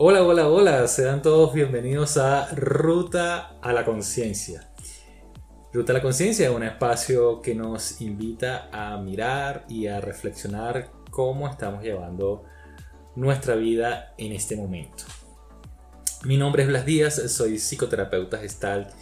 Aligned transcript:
Hola, 0.00 0.22
hola, 0.22 0.48
hola, 0.48 0.86
sean 0.86 1.22
todos 1.22 1.52
bienvenidos 1.52 2.18
a 2.18 2.54
Ruta 2.54 3.58
a 3.60 3.72
la 3.72 3.84
Conciencia. 3.84 4.70
Ruta 5.72 5.92
a 5.92 5.94
la 5.94 6.02
Conciencia 6.02 6.48
es 6.48 6.54
un 6.54 6.62
espacio 6.62 7.42
que 7.42 7.56
nos 7.56 8.00
invita 8.00 8.68
a 8.70 8.96
mirar 8.98 9.66
y 9.68 9.88
a 9.88 10.00
reflexionar 10.00 10.92
cómo 11.10 11.48
estamos 11.48 11.82
llevando 11.82 12.44
nuestra 13.16 13.56
vida 13.56 14.14
en 14.18 14.30
este 14.30 14.54
momento. 14.54 15.02
Mi 16.22 16.36
nombre 16.36 16.62
es 16.62 16.68
Blas 16.68 16.86
Díaz, 16.86 17.32
soy 17.32 17.58
psicoterapeuta 17.58 18.38
gestal 18.38 18.92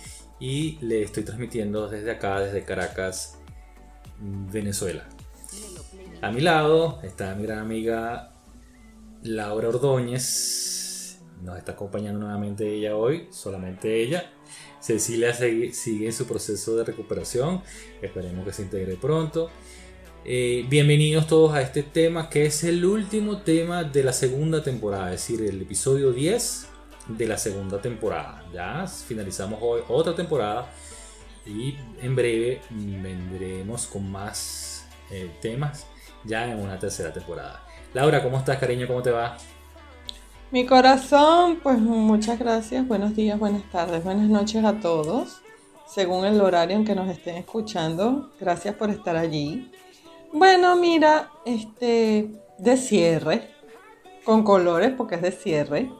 y 0.40 0.78
le 0.80 1.02
estoy 1.02 1.24
transmitiendo 1.24 1.88
desde 1.88 2.10
acá, 2.12 2.40
desde 2.40 2.64
Caracas, 2.64 3.36
Venezuela. 4.18 5.06
A 6.22 6.30
mi 6.30 6.40
lado 6.40 7.00
está 7.02 7.34
mi 7.34 7.42
gran 7.42 7.58
amiga 7.58 8.33
Laura 9.22 9.69
Ordóñez. 9.69 10.75
Nos 11.42 11.58
está 11.58 11.72
acompañando 11.72 12.20
nuevamente 12.20 12.66
ella 12.66 12.96
hoy, 12.96 13.28
solamente 13.30 14.02
ella. 14.02 14.30
Cecilia 14.80 15.34
sigue 15.34 16.06
en 16.06 16.12
su 16.12 16.27
proceso 16.27 16.77
de 16.77 16.84
recuperación. 16.84 17.62
Esperemos 18.00 18.44
que 18.46 18.52
se 18.52 18.62
integre 18.62 18.96
pronto. 18.96 19.50
Eh, 20.24 20.64
bienvenidos 20.68 21.27
todos 21.27 21.54
a 21.54 21.62
este 21.62 21.82
tema 21.82 22.28
que 22.28 22.46
es 22.46 22.64
el 22.64 22.84
último 22.84 23.42
tema 23.42 23.84
de 23.84 24.02
la 24.02 24.12
segunda 24.12 24.62
temporada, 24.62 25.12
es 25.12 25.28
decir, 25.28 25.46
el 25.46 25.62
episodio 25.62 26.12
10 26.12 26.66
de 27.08 27.27
la 27.27 27.38
segunda 27.38 27.80
temporada. 27.80 28.44
Ya 28.52 28.86
finalizamos 28.86 29.60
hoy 29.62 29.82
otra 29.88 30.16
temporada 30.16 30.68
y 31.44 31.77
en 32.00 32.16
breve 32.16 32.60
vendremos 32.70 33.86
con 33.86 34.10
más 34.10 34.88
eh, 35.10 35.30
temas 35.41 35.86
ya 36.24 36.50
en 36.50 36.58
una 36.58 36.78
tercera 36.78 37.12
temporada. 37.12 37.64
Laura, 37.94 38.22
¿cómo 38.22 38.38
estás, 38.38 38.58
cariño? 38.58 38.88
¿Cómo 38.88 39.02
te 39.02 39.10
va? 39.10 39.36
Mi 40.52 40.64
corazón, 40.64 41.58
pues 41.61 41.78
muchas 41.78 42.39
gracias. 42.39 42.86
Buenos 42.86 43.16
días, 43.16 43.36
buenas 43.36 43.69
tardes, 43.72 44.05
buenas 44.05 44.28
noches 44.28 44.64
a 44.64 44.75
todos. 44.78 45.41
Según 45.89 46.25
el 46.25 46.41
horario 46.41 46.77
en 46.77 46.84
que 46.84 46.94
nos 46.94 47.08
estén 47.08 47.34
escuchando, 47.34 48.30
gracias 48.39 48.77
por 48.77 48.91
estar 48.91 49.17
allí. 49.17 49.72
Bueno, 50.33 50.77
mira, 50.77 51.30
este, 51.44 52.30
de 52.58 52.77
cierre, 52.77 53.50
con 54.24 54.44
colores 54.44 54.92
porque 54.97 55.17
es 55.17 55.22
de 55.22 55.33
cierre. 55.33 55.91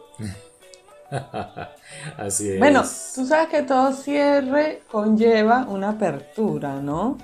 Así 2.17 2.51
es. 2.51 2.59
Bueno, 2.61 2.85
tú 3.15 3.27
sabes 3.27 3.49
que 3.49 3.63
todo 3.63 3.93
cierre 3.93 4.83
conlleva 4.89 5.67
una 5.69 5.91
apertura, 5.91 6.81
¿no? 6.81 7.19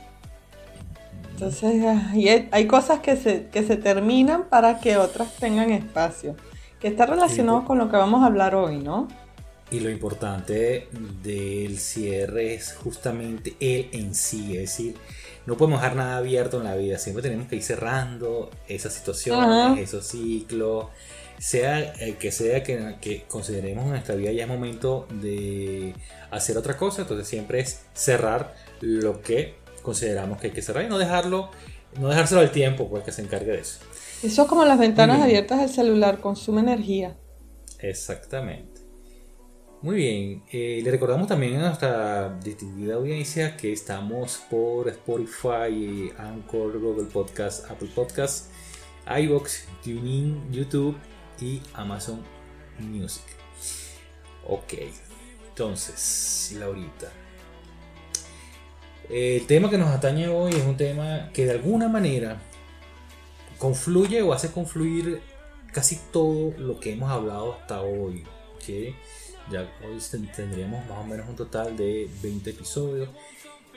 Entonces, 1.31 1.85
hay, 2.51 2.67
cosas 2.67 2.99
que 2.99 3.17
se, 3.17 3.47
que 3.47 3.63
se 3.63 3.77
terminan 3.77 4.45
para 4.45 4.81
que 4.81 4.97
otras 4.97 5.37
tengan 5.37 5.71
espacio, 5.71 6.37
que 6.83 6.89
está 6.89 7.07
relacionado 7.07 7.65
con 7.65 7.79
lo 7.79 7.89
que 7.89 7.97
vamos 7.97 8.25
a 8.25 8.27
hablar 8.27 8.57
hoy, 8.57 8.79
¿no? 8.79 9.07
Y 9.71 9.79
lo 9.81 9.89
importante 9.89 10.89
del 11.23 11.79
cierre 11.79 12.55
es 12.55 12.75
justamente 12.75 13.55
él 13.61 13.89
en 13.93 14.17
sí, 14.17 14.57
es 14.57 14.63
decir, 14.63 14.97
no 15.47 15.57
podemos 15.57 15.81
dejar 15.81 15.97
nada 15.97 16.17
abierto 16.17 16.59
en 16.59 16.65
la 16.65 16.75
vida, 16.75 16.99
siempre 16.99 17.23
tenemos 17.23 17.47
que 17.47 17.57
ir 17.57 17.63
cerrando 17.63 18.51
esas 18.69 18.93
situaciones, 18.93 19.79
esos 19.79 20.07
ciclos, 20.07 20.87
sea 21.39 21.79
el 21.79 22.17
que 22.19 22.33
sea 22.33 22.65
que, 22.65 22.97
que, 23.01 23.23
consideremos 23.29 23.85
en 23.85 23.91
nuestra 23.91 24.17
vida 24.17 24.33
ya 24.33 24.43
es 24.43 24.49
momento 24.49 25.07
de 25.09 25.95
hacer 26.33 26.59
otra 26.59 26.77
cosa, 26.77 27.03
entonces 27.03 27.29
siempre 27.29 27.61
es 27.61 27.87
cerrar 27.95 28.55
lo 28.81 29.23
que 29.23 29.55
consideramos 29.83 30.41
que 30.41 30.49
hay 30.49 30.53
que 30.53 30.63
cerrar 30.63 30.85
y 30.85 30.89
no 30.89 30.99
dejarlo, 30.99 31.49
no 31.99 32.09
dejárselo 32.09 32.41
al 32.41 32.51
tiempo, 32.51 32.91
pues 32.91 33.05
que 33.05 33.13
se 33.13 33.23
encargue 33.23 33.53
de 33.53 33.61
eso. 33.61 33.79
Eso 34.23 34.43
es 34.43 34.49
como 34.49 34.65
las 34.65 34.79
ventanas 34.79 35.21
abiertas 35.21 35.59
del 35.59 35.69
celular, 35.69 36.21
consume 36.21 36.61
energía. 36.61 37.17
Exactamente. 37.81 38.83
Muy 39.81 39.97
bien, 39.97 40.45
eh, 40.53 40.81
le 40.85 40.91
recordamos 40.93 41.27
también 41.27 41.57
a 41.57 41.67
nuestra 41.67 42.39
distinguida 42.39 42.95
audiencia 42.95 43.57
que 43.57 43.73
estamos 43.73 44.41
por 44.49 44.89
Spotify, 44.89 46.13
Anchor, 46.17 46.79
Google 46.79 47.09
Podcast, 47.13 47.69
Apple 47.69 47.91
Podcast, 47.93 48.53
iBox, 49.09 49.67
TuneIn, 49.83 50.53
YouTube 50.53 50.97
y 51.41 51.61
Amazon 51.75 52.23
Music. 52.79 53.25
Ok, 54.47 54.75
entonces, 55.49 56.57
Laurita, 56.61 57.11
el 59.11 59.45
tema 59.49 59.69
que 59.69 59.79
nos 59.79 59.89
atañe 59.89 60.29
hoy 60.29 60.53
es 60.53 60.65
un 60.65 60.77
tema 60.77 61.31
que 61.33 61.45
de 61.45 61.51
alguna 61.51 61.89
manera 61.89 62.41
confluye 63.63 64.23
o 64.23 64.33
hace 64.33 64.51
confluir 64.51 65.23
casi 65.73 65.97
todo 66.13 66.53
lo 66.59 66.81
que 66.81 66.95
hemos 66.95 67.13
hablado 67.13 67.53
hasta 67.53 67.81
hoy. 67.81 68.25
Que 68.67 68.97
ya 69.53 69.73
hoy 69.85 69.99
tendríamos 70.35 70.85
más 70.89 70.99
o 70.99 71.05
menos 71.05 71.29
un 71.29 71.37
total 71.37 71.77
de 71.77 72.11
20 72.25 72.51
episodios. 72.51 73.09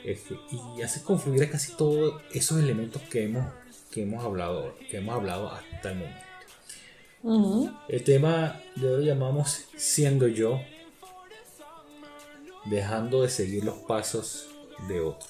Este, 0.04 0.36
y 0.50 0.82
hace 0.82 1.02
confluir 1.02 1.48
casi 1.48 1.76
todos 1.76 2.20
esos 2.32 2.58
elementos 2.58 3.00
que 3.02 3.26
hemos, 3.26 3.46
que 3.92 4.02
hemos, 4.02 4.24
hablado, 4.24 4.74
que 4.90 4.96
hemos 4.96 5.14
hablado 5.14 5.52
hasta 5.52 5.92
el 5.92 5.98
momento. 7.22 7.80
El 7.88 8.02
tema 8.02 8.60
de 8.74 8.88
hoy 8.88 9.04
lo 9.04 9.14
llamamos 9.14 9.66
Siendo 9.76 10.26
yo, 10.26 10.60
dejando 12.64 13.22
de 13.22 13.28
seguir 13.28 13.62
los 13.62 13.76
pasos 13.76 14.48
de 14.88 15.00
otro. 15.00 15.28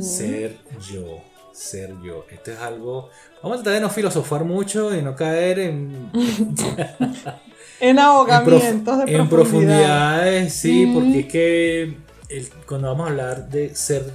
Ser 0.00 0.58
yo, 0.90 1.22
ser 1.62 1.94
yo. 2.02 2.26
Esto 2.30 2.52
es 2.52 2.58
algo... 2.58 3.08
Vamos 3.42 3.60
a 3.60 3.62
tratar 3.62 3.74
de 3.74 3.80
no 3.80 3.90
filosofar 3.90 4.44
mucho 4.44 4.94
y 4.94 5.02
no 5.02 5.14
caer 5.14 5.58
en... 5.60 6.10
en 7.80 7.98
ahogamientos 7.98 9.04
en, 9.06 9.28
profundidades, 9.28 10.52
sí, 10.52 10.90
porque 10.94 11.20
es 11.20 11.26
que 11.26 11.96
cuando 12.66 12.88
vamos 12.88 13.06
a 13.06 13.10
hablar 13.10 13.48
de 13.48 13.74
ser 13.74 14.10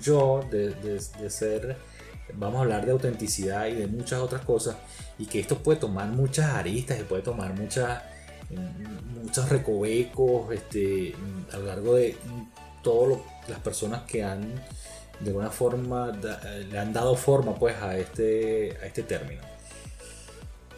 yo, 0.00 0.44
de, 0.50 0.70
de, 0.70 1.30
ser, 1.30 1.76
vamos 2.34 2.58
a 2.58 2.62
hablar 2.62 2.84
de 2.84 2.92
autenticidad 2.92 3.66
y 3.68 3.74
de 3.74 3.86
muchas 3.86 4.20
otras 4.20 4.42
cosas, 4.42 4.76
y 5.18 5.26
que 5.26 5.40
esto 5.40 5.58
puede 5.58 5.78
tomar 5.80 6.08
muchas 6.08 6.46
aristas, 6.46 7.00
y 7.00 7.04
puede 7.04 7.22
tomar 7.22 7.54
muchas, 7.58 8.02
muchos 9.22 9.48
recovecos 9.48 10.52
este, 10.52 11.14
a 11.52 11.56
lo 11.56 11.66
largo 11.66 11.94
de 11.94 12.16
todas 12.82 13.18
las 13.48 13.60
personas 13.60 14.02
que 14.02 14.22
han 14.22 14.52
de 15.20 15.30
alguna 15.30 15.50
forma 15.50 16.12
eh, 16.22 16.66
le 16.70 16.78
han 16.78 16.92
dado 16.92 17.16
forma 17.16 17.54
pues 17.54 17.76
a 17.76 17.96
este, 17.96 18.76
a 18.82 18.86
este 18.86 19.02
término. 19.02 19.42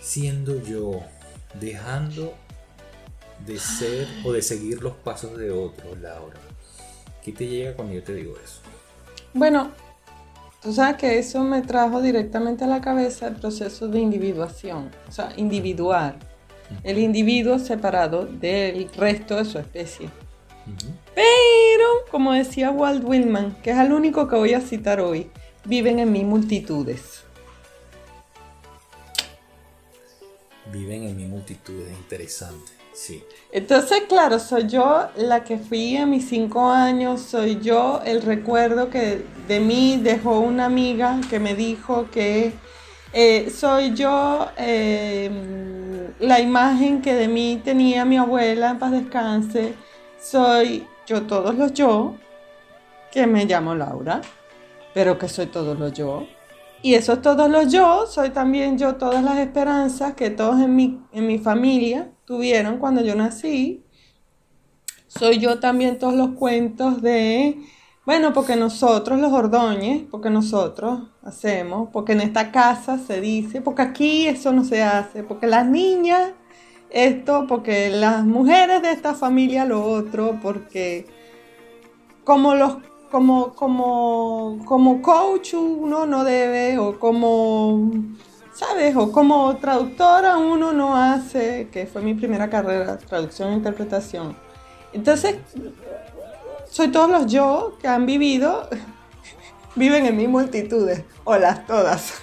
Siendo 0.00 0.62
yo, 0.62 1.03
dejando 1.60 2.34
de 3.47 3.59
ser 3.59 4.06
o 4.25 4.32
de 4.32 4.43
seguir 4.43 4.82
los 4.82 4.94
pasos 4.94 5.37
de 5.37 5.50
otros, 5.50 5.98
Laura. 6.00 6.37
¿Qué 7.22 7.32
te 7.32 7.47
llega 7.47 7.75
cuando 7.75 7.94
yo 7.94 8.03
te 8.03 8.15
digo 8.15 8.34
eso? 8.43 8.60
Bueno, 9.34 9.71
tú 10.62 10.72
sabes 10.72 10.97
que 10.97 11.19
eso 11.19 11.43
me 11.43 11.62
trajo 11.62 12.00
directamente 12.00 12.65
a 12.65 12.66
la 12.66 12.81
cabeza 12.81 13.28
el 13.28 13.37
proceso 13.37 13.88
de 13.88 14.00
individuación, 14.00 14.91
o 15.09 15.12
sea, 15.12 15.32
individuar. 15.37 16.16
El 16.82 16.98
individuo 16.98 17.59
separado 17.59 18.27
del 18.27 18.91
resto 18.93 19.37
de 19.37 19.44
su 19.47 19.59
especie. 19.59 20.10
Pero, 21.14 21.86
como 22.10 22.32
decía 22.32 22.70
Walt 22.70 23.02
Whitman, 23.04 23.56
que 23.62 23.70
es 23.70 23.78
el 23.78 23.92
único 23.92 24.28
que 24.28 24.36
voy 24.36 24.54
a 24.54 24.60
citar 24.60 25.00
hoy, 25.00 25.30
viven 25.64 25.98
en 25.98 26.12
mí 26.12 26.24
multitudes. 26.24 27.22
Viven 30.72 31.04
en 31.04 31.16
mí 31.16 31.26
multitudes, 31.26 31.90
interesante. 31.96 32.72
Sí. 32.92 33.22
Entonces, 33.52 34.02
claro, 34.08 34.38
soy 34.40 34.66
yo 34.66 35.08
la 35.16 35.44
que 35.44 35.56
fui 35.56 35.96
a 35.96 36.04
mis 36.04 36.28
cinco 36.28 36.68
años, 36.68 37.20
soy 37.20 37.60
yo 37.60 38.00
el 38.04 38.22
recuerdo 38.22 38.90
que 38.90 39.24
de 39.46 39.60
mí 39.60 40.00
dejó 40.02 40.40
una 40.40 40.64
amiga 40.64 41.20
que 41.30 41.38
me 41.38 41.54
dijo 41.54 42.10
que 42.10 42.53
eh, 43.12 43.50
soy 43.54 43.94
yo 43.94 44.48
em, 44.56 46.09
la 46.18 46.41
imagen 46.41 47.00
que 47.00 47.14
de 47.14 47.28
mí 47.28 47.60
tenía 47.64 48.04
mi 48.04 48.18
abuela, 48.18 48.71
en 48.71 48.78
paz 48.78 48.92
descanse, 48.92 49.74
soy 50.20 50.86
yo 51.06 51.22
todos 51.22 51.54
los 51.54 51.72
yo, 51.72 52.15
que 53.10 53.26
me 53.26 53.47
llamo 53.47 53.74
Laura, 53.74 54.20
pero 54.94 55.18
que 55.18 55.28
soy 55.28 55.47
todos 55.47 55.78
los 55.78 55.92
yo. 55.92 56.26
Y 56.82 56.94
esos 56.94 57.22
todos 57.22 57.50
los 57.50 57.72
yo, 57.72 58.06
soy 58.06 58.30
también 58.30 58.78
yo 58.78 58.97
todas 58.97 59.22
las 59.24 59.38
esperanzas 59.38 60.15
que 60.15 60.30
todos 60.30 60.60
en 60.60 60.76
mi, 60.76 61.00
en 61.12 61.26
mi 61.26 61.38
familia 61.38 62.10
tuvieron 62.24 62.78
cuando 62.78 63.00
yo 63.03 63.15
nací. 63.15 63.84
Soy 65.09 65.38
yo 65.38 65.59
también 65.59 65.98
todos 65.98 66.15
los 66.15 66.30
cuentos 66.30 67.03
de, 67.03 67.59
bueno, 68.04 68.32
porque 68.32 68.54
nosotros 68.54 69.18
los 69.18 69.32
Ordóñez, 69.32 70.04
porque 70.10 70.30
nosotros 70.30 71.09
hacemos, 71.22 71.88
porque 71.92 72.12
en 72.12 72.21
esta 72.21 72.53
casa 72.53 72.98
se 72.98 73.21
dice, 73.21 73.60
porque 73.60 73.82
aquí 73.82 74.28
eso 74.28 74.53
no 74.53 74.64
se 74.64 74.82
hace, 74.82 75.24
porque 75.24 75.47
las 75.47 75.66
niñas 75.66 76.32
esto, 76.90 77.46
porque 77.48 77.90
las 77.90 78.24
mujeres 78.24 78.82
de 78.82 78.92
esta 78.92 79.14
familia 79.14 79.64
lo 79.64 79.84
otro, 79.84 80.38
porque 80.42 81.06
como 82.24 82.54
los 82.54 82.78
como, 83.10 83.54
como, 83.54 84.62
como 84.66 85.00
coach 85.00 85.54
uno 85.54 86.04
no 86.04 86.24
debe, 86.24 86.78
o 86.78 86.98
como 86.98 87.90
¿sabes? 88.58 88.96
O 88.96 89.12
como 89.12 89.56
traductora 89.58 90.36
uno 90.36 90.72
no 90.72 90.96
hace, 90.96 91.68
que 91.70 91.86
fue 91.86 92.02
mi 92.02 92.14
primera 92.14 92.50
carrera, 92.50 92.98
traducción 92.98 93.50
e 93.50 93.54
interpretación. 93.54 94.36
Entonces, 94.92 95.36
soy 96.68 96.88
todos 96.88 97.08
los 97.08 97.26
yo 97.26 97.76
que 97.80 97.86
han 97.86 98.04
vivido, 98.04 98.68
viven 99.76 100.06
en 100.06 100.16
mi 100.16 100.26
multitudes, 100.26 101.04
hola 101.24 101.64
todas. 101.66 102.14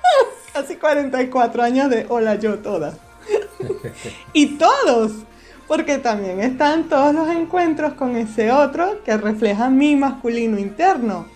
Casi 0.52 0.74
44 0.74 1.62
años 1.62 1.88
de 1.88 2.06
hola 2.08 2.34
yo 2.34 2.58
todas. 2.58 3.05
y 4.32 4.58
todos, 4.58 5.12
porque 5.66 5.98
también 5.98 6.40
están 6.40 6.88
todos 6.88 7.14
los 7.14 7.28
encuentros 7.28 7.94
con 7.94 8.16
ese 8.16 8.50
otro 8.52 9.02
que 9.04 9.16
refleja 9.16 9.70
mi 9.70 9.96
masculino 9.96 10.58
interno. 10.58 11.26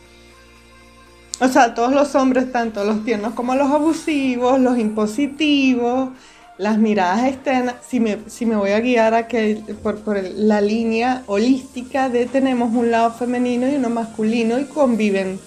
O 1.41 1.49
sea, 1.49 1.75
todos 1.75 1.93
los 1.93 2.15
hombres, 2.15 2.53
tanto 2.53 2.85
los 2.85 3.05
tiernos 3.05 3.33
como 3.33 3.55
los 3.55 3.71
abusivos, 3.71 4.61
los 4.61 4.79
impositivos, 4.79 6.11
las 6.59 6.77
miradas 6.77 7.27
externas, 7.27 7.77
si 7.89 7.99
me, 7.99 8.19
si 8.27 8.45
me 8.45 8.57
voy 8.57 8.73
a 8.73 8.81
guiar 8.81 9.15
a 9.15 9.27
que, 9.27 9.63
por, 9.83 10.01
por 10.01 10.23
la 10.23 10.61
línea 10.61 11.23
holística 11.27 12.11
de 12.11 12.27
tenemos 12.27 12.75
un 12.75 12.91
lado 12.91 13.13
femenino 13.13 13.67
y 13.67 13.77
uno 13.77 13.89
masculino 13.89 14.59
y 14.59 14.65
conviven 14.67 15.41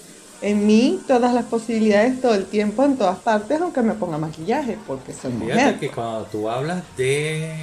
en 0.50 0.66
mí 0.66 1.00
todas 1.08 1.32
las 1.34 1.44
posibilidades 1.46 2.20
todo 2.20 2.34
el 2.34 2.46
tiempo, 2.46 2.84
en 2.84 2.96
todas 2.96 3.18
partes, 3.18 3.60
aunque 3.60 3.82
me 3.82 3.94
ponga 3.94 4.18
maquillaje, 4.18 4.78
porque 4.86 5.12
soy 5.12 5.32
Fíjate 5.32 5.54
mujer. 5.54 5.78
que 5.78 5.90
cuando 5.90 6.24
tú 6.26 6.48
hablas 6.50 6.82
de 6.96 7.54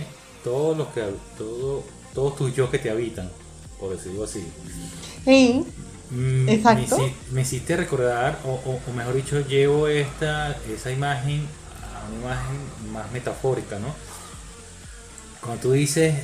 todos 0.44 0.78
los 0.78 0.88
que 0.90 1.04
todo, 1.38 1.84
todos 2.14 2.36
tus 2.36 2.56
yo 2.56 2.70
que 2.72 2.80
te 2.80 2.90
habitan, 2.90 3.30
por 3.80 3.92
decirlo 3.96 4.24
así, 4.24 4.44
Sí, 5.26 5.64
mm, 6.10 6.50
Exacto. 6.50 6.98
Me, 6.98 7.04
hici- 7.04 7.14
me 7.32 7.42
hiciste 7.42 7.78
recordar, 7.78 8.40
o, 8.46 8.50
o- 8.50 8.80
o 8.90 8.94
mejor 8.94 9.14
dicho, 9.14 9.40
llevo 9.48 9.88
esta, 9.88 10.58
esa 10.76 10.92
imagen 10.92 11.46
a 11.94 12.10
una 12.10 12.20
imagen 12.34 12.92
más 12.94 13.12
metafórica, 13.12 13.78
¿no? 13.80 13.94
Cuando 15.42 15.62
tú 15.62 15.72
dices, 15.72 16.16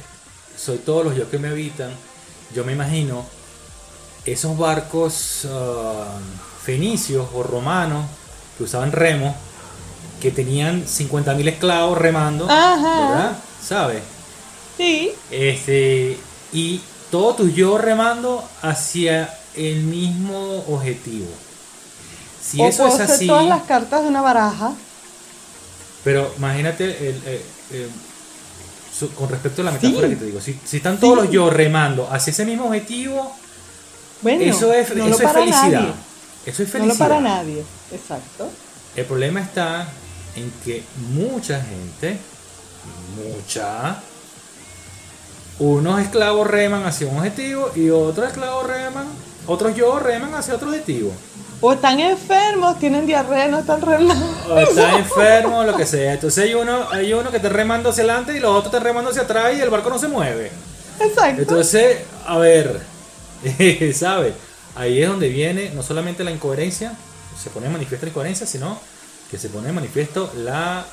soy 0.58 0.78
todos 0.80 1.06
los 1.06 1.16
yo 1.16 1.30
que 1.30 1.38
me 1.40 1.50
habitan, 1.50 1.92
yo 2.54 2.64
me 2.64 2.74
imagino 2.74 3.26
esos 4.32 4.58
barcos 4.58 5.48
ah, 5.52 6.18
fenicios 6.64 7.28
o 7.34 7.44
romanos 7.44 8.06
que 8.58 8.64
usaban 8.64 8.92
remos, 8.92 9.36
que 10.22 10.32
tenían 10.32 10.84
50.000 10.86 11.48
esclavos 11.48 11.98
remando, 11.98 12.46
Ajá. 12.50 13.00
¿verdad? 13.10 13.38
¿Sabes? 13.66 14.02
sí, 14.78 15.12
Este, 15.32 16.18
y 16.54 16.82
todo 17.12 17.36
tu 17.36 17.50
yo 17.50 17.78
remando 17.78 18.44
hacia 18.62 19.34
el 19.56 19.84
mismo 19.84 20.64
objetivo. 20.68 21.28
Si 22.42 22.62
o 22.62 22.68
eso 22.68 22.84
puedo 22.84 22.96
es 22.96 23.02
hacer 23.02 23.16
así, 23.16 23.28
todas 23.28 23.46
las 23.46 23.64
cartas 23.64 24.02
de 24.04 24.08
una 24.08 24.22
baraja. 24.22 24.72
pero 26.04 26.32
imagínate 26.38 26.86
el, 27.10 27.22
eh, 27.26 27.46
eh, 27.72 27.90
con 29.16 29.30
respecto 29.30 29.62
a 29.62 29.66
la 29.66 29.72
metáfora 29.72 30.08
Sí. 30.08 30.14
que 30.14 30.20
te 30.20 30.26
digo, 30.26 30.42
si, 30.42 30.60
si 30.66 30.78
están 30.78 31.00
todos 31.00 31.16
Sí. 31.20 31.24
los 31.26 31.32
yo 31.32 31.50
remando 31.50 32.08
hacia 32.12 32.32
ese 32.32 32.46
mismo 32.46 32.66
objetivo, 32.66 33.36
Bueno, 34.22 34.44
eso 34.44 34.74
es, 34.74 34.96
no 34.96 35.08
eso 35.08 35.24
es 35.24 35.32
felicidad. 35.32 35.70
nadie. 35.72 35.94
Eso 36.46 36.64
es 36.64 36.74
No 36.74 36.80
lo 36.80 36.86
felicidad. 36.86 37.08
para 37.08 37.22
nadie. 37.22 37.64
Exacto. 37.92 38.50
El 38.96 39.06
problema 39.06 39.42
está 39.42 39.88
en 40.36 40.52
que 40.64 40.84
mucha 41.12 41.62
gente, 41.62 42.18
mucha, 43.16 44.00
unos 45.60 46.00
esclavos 46.02 46.48
reman 46.48 46.86
hacia 46.86 47.08
un 47.08 47.18
objetivo 47.18 47.72
y 47.76 47.90
otros 47.90 48.28
esclavos 48.28 48.68
reman, 48.68 49.06
otros 49.48 49.76
yo 49.76 50.00
reman 50.00 50.34
hacia 50.36 50.56
otro 50.56 50.70
objetivo. 50.70 51.12
O 51.60 51.74
están 51.74 52.00
enfermos, 52.00 52.78
tienen 52.78 53.08
diarrea, 53.08 53.48
no 53.48 53.60
están 53.60 53.82
remando. 53.82 54.14
O 54.50 54.60
está 54.60 54.96
enfermo, 55.00 55.64
lo 55.64 55.76
que 55.76 55.88
sea. 55.88 56.14
Entonces 56.14 56.44
hay 56.44 56.54
uno, 56.54 56.88
hay 56.92 57.12
uno 57.14 57.32
que 57.32 57.38
está 57.38 57.50
remando 57.50 57.90
hacia 57.90 58.04
adelante 58.04 58.36
y 58.38 58.40
los 58.40 58.52
otros 58.52 58.66
están 58.68 58.84
remando 58.84 59.10
hacia 59.10 59.24
atrás 59.24 59.54
y 59.58 59.62
el 59.62 59.70
barco 59.72 59.90
no 59.90 59.98
se 59.98 60.08
mueve. 60.08 60.52
Exacto. 61.00 61.42
Entonces, 61.42 62.00
a 62.28 62.38
ver, 62.38 62.80
¿sabes? 63.94 64.34
Ahí 64.76 65.02
es 65.02 65.08
donde 65.10 65.30
viene 65.30 65.72
no 65.72 65.82
solamente 65.84 66.24
la 66.24 66.32
incoherencia, 66.32 66.94
se 67.42 67.50
pone 67.50 67.68
de 67.68 67.74
manifiesto 67.74 68.06
la 68.06 68.10
incoherencia, 68.12 68.46
sino 68.48 68.80
que 69.32 69.38
se 69.38 69.50
pone 69.50 69.72
manifiesto 69.72 70.32
la 70.38 70.86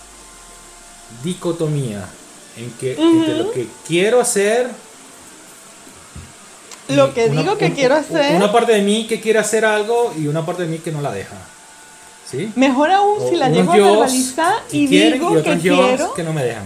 dicotomía 1.23 2.07
en 2.57 2.71
que 2.73 2.93
entre 3.01 3.37
lo 3.39 3.51
que 3.53 3.67
quiero 3.87 4.21
hacer 4.21 4.69
Lo 6.89 7.15
que 7.15 7.27
una- 7.27 7.41
digo 7.43 7.57
que 7.59 7.67
un- 7.67 7.71
quiero 7.73 7.95
hacer, 7.95 8.37
una 8.37 8.53
parte 8.53 8.73
de 8.73 8.83
mí 8.83 9.07
que 9.07 9.21
quiere 9.21 9.39
hacer 9.39 9.65
algo 9.65 10.13
y 10.19 10.27
una 10.27 10.45
parte 10.45 10.63
de 10.63 10.69
mí 10.69 10.79
que 10.79 10.93
no 10.93 11.01
la 11.01 11.13
deja. 11.13 11.37
¿Sí? 12.31 12.51
mejor 12.57 12.91
aún 12.91 13.19
si 13.29 13.37
la 13.37 13.49
llego 13.51 13.71
a 13.73 13.77
verbalizar 13.77 14.55
y 14.73 14.89
quieren 14.89 15.13
digo 15.21 15.39
y 15.39 15.43
que 15.43 15.59
quiero. 15.59 16.15
que 16.15 16.23
no 16.25 16.33
me 16.33 16.43
dejan. 16.43 16.65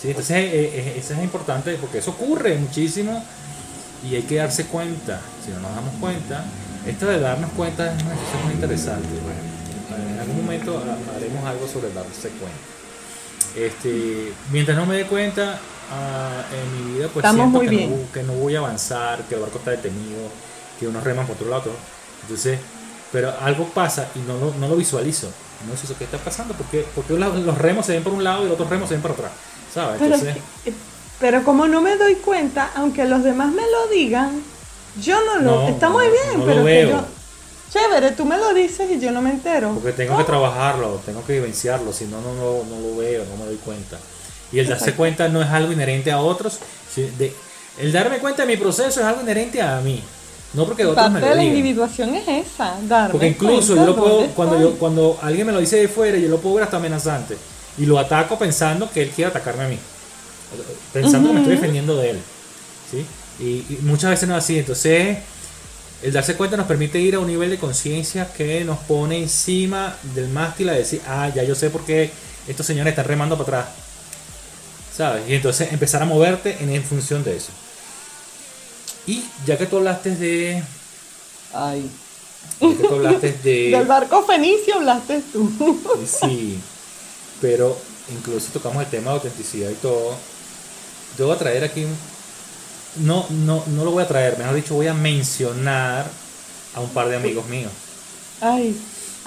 Sí, 0.00 0.08
entonces 0.08 0.36
eh, 0.36 0.50
eh, 0.54 0.94
eso 0.98 1.14
es 1.14 1.22
importante 1.22 1.74
porque 1.80 1.98
eso 1.98 2.12
ocurre 2.12 2.56
muchísimo 2.56 3.22
y 4.08 4.14
hay 4.16 4.22
que 4.22 4.36
darse 4.36 4.66
cuenta. 4.66 5.20
Si 5.44 5.50
no 5.50 5.60
nos 5.60 5.74
damos 5.74 5.94
cuenta, 6.00 6.44
esto 6.86 7.06
de 7.06 7.20
darnos 7.20 7.50
cuenta 7.52 7.94
es 7.94 8.02
una 8.02 8.14
cosa 8.14 8.44
muy 8.44 8.54
interesante. 8.54 9.08
Bueno, 9.22 10.12
en 10.12 10.20
algún 10.20 10.36
momento 10.44 10.78
ha- 10.78 11.16
haremos 11.16 11.44
algo 11.44 11.66
sobre 11.68 11.92
darse 11.92 12.28
cuenta. 12.30 12.58
Este, 13.56 14.32
mientras 14.50 14.76
no 14.76 14.86
me 14.86 14.96
dé 14.96 15.06
cuenta 15.06 15.58
ah, 15.90 16.42
en 16.52 16.86
mi 16.86 16.94
vida, 16.94 17.08
pues 17.12 17.24
Estamos 17.24 17.36
siento 17.42 17.58
muy 17.58 17.68
que, 17.68 17.76
bien. 17.76 17.90
No, 18.06 18.12
que 18.12 18.22
no 18.22 18.32
voy 18.34 18.56
a 18.56 18.60
avanzar, 18.60 19.22
que 19.24 19.34
el 19.34 19.40
barco 19.42 19.58
está 19.58 19.72
detenido, 19.72 20.20
que 20.80 20.88
unos 20.88 21.04
reman 21.04 21.26
por 21.26 21.36
otro 21.36 21.48
lado. 21.50 21.70
Entonces, 22.22 22.58
pero 23.10 23.32
algo 23.40 23.66
pasa 23.68 24.08
y 24.14 24.20
no, 24.20 24.38
lo- 24.38 24.54
no 24.58 24.68
lo 24.68 24.76
visualizo. 24.76 25.28
No 25.68 25.76
sé 25.76 25.94
qué 25.94 26.04
está 26.04 26.18
pasando, 26.18 26.54
porque, 26.54 26.84
porque 26.94 27.12
los, 27.14 27.58
remos 27.58 27.86
se 27.86 27.92
ven 27.92 28.02
por 28.02 28.12
un 28.14 28.24
lado 28.24 28.40
y 28.42 28.44
los 28.46 28.54
otros 28.54 28.68
remos 28.70 28.88
se 28.88 28.94
ven 28.94 29.02
por 29.02 29.12
atrás. 29.12 29.30
¿Sabes? 29.72 30.00
Entonces, 30.02 30.36
eh, 30.66 30.72
pero 31.22 31.44
como 31.44 31.68
no 31.68 31.80
me 31.80 31.96
doy 31.96 32.16
cuenta, 32.16 32.72
aunque 32.74 33.04
los 33.04 33.22
demás 33.22 33.52
me 33.52 33.62
lo 33.62 33.86
digan, 33.86 34.42
yo 35.00 35.16
no 35.24 35.36
lo. 35.36 35.62
No, 35.62 35.68
está 35.68 35.88
muy 35.88 36.06
bien, 36.08 36.32
no 36.34 36.38
lo 36.40 36.44
pero 36.44 36.58
que 36.58 36.64
veo. 36.64 36.90
yo. 36.90 37.04
Chévere, 37.72 38.10
tú 38.10 38.24
me 38.26 38.36
lo 38.36 38.52
dices 38.52 38.90
y 38.90 38.98
yo 39.00 39.12
no 39.12 39.22
me 39.22 39.30
entero. 39.30 39.70
porque 39.72 39.92
tengo 39.92 40.18
que 40.18 40.24
trabajarlo, 40.24 41.00
tengo 41.06 41.24
que 41.24 41.34
vivenciarlo, 41.34 41.92
si 41.92 42.04
no, 42.06 42.20
no, 42.20 42.34
no, 42.34 42.64
no 42.68 42.88
lo 42.88 42.96
veo, 42.96 43.24
no 43.24 43.36
me 43.36 43.46
doy 43.46 43.56
cuenta. 43.64 43.98
Y 44.50 44.58
el 44.58 44.68
darse 44.68 44.92
cuenta 44.94 45.28
no 45.28 45.40
es 45.40 45.48
algo 45.48 45.72
inherente 45.72 46.10
a 46.12 46.18
otros. 46.20 46.58
de- 46.96 47.32
el 47.78 47.90
darme 47.92 48.18
cuenta 48.18 48.42
de 48.44 48.48
mi 48.48 48.56
proceso 48.58 49.00
es 49.00 49.06
algo 49.06 49.22
inherente 49.22 49.62
a 49.62 49.80
mí. 49.80 50.02
No 50.52 50.66
porque 50.66 50.84
otros 50.84 51.06
me 51.06 51.12
Parte 51.12 51.20
lo 51.20 51.26
de 51.30 51.34
la 51.36 51.40
digan. 51.40 51.56
individuación 51.56 52.14
es 52.16 52.28
esa, 52.28 52.74
darme 52.82 53.12
Porque 53.12 53.28
incluso 53.28 53.74
yo 53.76 53.86
lo 53.86 53.96
puedo, 53.96 54.26
cuando, 54.34 54.60
yo, 54.60 54.72
cuando 54.72 55.18
alguien 55.22 55.46
me 55.46 55.52
lo 55.54 55.60
dice 55.60 55.76
de 55.76 55.88
fuera, 55.88 56.18
yo 56.18 56.28
lo 56.28 56.38
puedo 56.40 56.56
ver 56.56 56.64
hasta 56.64 56.76
amenazante. 56.76 57.38
Y 57.78 57.86
lo 57.86 57.98
ataco 57.98 58.36
pensando 58.38 58.90
que 58.90 59.02
él 59.02 59.10
quiere 59.10 59.30
atacarme 59.30 59.64
a 59.64 59.68
mí. 59.68 59.78
Pensando 60.92 61.28
que 61.28 61.34
me 61.34 61.40
estoy 61.40 61.54
defendiendo 61.56 61.96
de 61.96 62.10
él. 62.10 62.18
¿sí? 62.90 63.06
Y, 63.38 63.74
y 63.74 63.78
muchas 63.82 64.10
veces 64.10 64.28
no 64.28 64.36
es 64.36 64.44
así. 64.44 64.58
Entonces, 64.58 65.18
el 66.02 66.12
darse 66.12 66.34
cuenta 66.34 66.56
nos 66.56 66.66
permite 66.66 66.98
ir 67.00 67.14
a 67.14 67.20
un 67.20 67.28
nivel 67.28 67.50
de 67.50 67.58
conciencia 67.58 68.32
que 68.32 68.64
nos 68.64 68.78
pone 68.80 69.18
encima 69.18 69.96
del 70.14 70.28
mástil 70.28 70.68
a 70.68 70.72
decir, 70.72 71.00
ah, 71.06 71.30
ya 71.34 71.44
yo 71.44 71.54
sé 71.54 71.70
por 71.70 71.84
qué 71.84 72.10
estos 72.48 72.66
señores 72.66 72.90
están 72.92 73.06
remando 73.06 73.36
para 73.38 73.60
atrás. 73.60 73.74
¿Sabes? 74.96 75.28
Y 75.28 75.34
entonces 75.34 75.72
empezar 75.72 76.02
a 76.02 76.04
moverte 76.04 76.58
en, 76.60 76.70
en 76.70 76.82
función 76.82 77.24
de 77.24 77.36
eso. 77.36 77.50
Y 79.06 79.24
ya 79.46 79.56
que 79.56 79.66
tú 79.66 79.78
hablaste 79.78 80.14
de. 80.14 80.62
Ay. 81.52 81.88
Ya 82.60 82.68
que 82.68 82.88
tú 82.88 82.94
hablaste 82.94 83.32
de. 83.32 83.70
Del 83.76 83.86
barco 83.86 84.24
fenicio 84.24 84.76
hablaste 84.76 85.22
tú. 85.32 85.50
Sí, 86.06 86.58
pero 87.40 87.76
incluso 88.10 88.48
tocamos 88.52 88.82
el 88.82 88.90
tema 88.90 89.10
de 89.10 89.16
autenticidad 89.16 89.70
y 89.70 89.74
todo. 89.74 90.14
Yo 91.18 91.26
voy 91.26 91.36
a 91.36 91.38
traer 91.38 91.64
aquí 91.64 91.86
No, 92.96 93.26
no, 93.30 93.62
no 93.66 93.84
lo 93.84 93.90
voy 93.90 94.02
a 94.02 94.08
traer, 94.08 94.38
mejor 94.38 94.54
dicho, 94.54 94.74
voy 94.74 94.86
a 94.86 94.94
mencionar 94.94 96.06
a 96.74 96.80
un 96.80 96.88
par 96.90 97.08
de 97.08 97.16
amigos 97.16 97.46
míos. 97.46 97.72
Ay, 98.40 98.76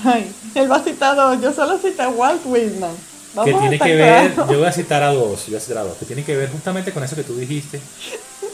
ay. 0.03 0.31
Él 0.55 0.71
va 0.71 0.77
a 0.77 0.83
citar 0.83 1.15
dos, 1.15 1.41
yo 1.41 1.53
solo 1.53 1.77
cité 1.77 2.01
a 2.01 2.09
Walt 2.09 2.41
Whitman. 2.45 2.95
Vamos 3.33 3.53
que 3.53 3.59
tiene 3.59 3.79
que 3.79 3.95
ver, 3.95 4.35
yo 4.35 4.59
voy 4.59 4.67
a 4.67 4.71
citar 4.71 5.03
a 5.03 5.11
dos, 5.11 5.45
yo 5.45 5.51
voy 5.51 5.57
a 5.57 5.59
citar 5.59 5.77
a 5.79 5.83
dos, 5.83 5.97
que 5.97 6.05
tiene 6.05 6.23
que 6.23 6.37
ver 6.37 6.49
justamente 6.49 6.93
con 6.93 7.03
eso 7.03 7.17
que 7.17 7.23
tú 7.23 7.35
dijiste 7.35 7.81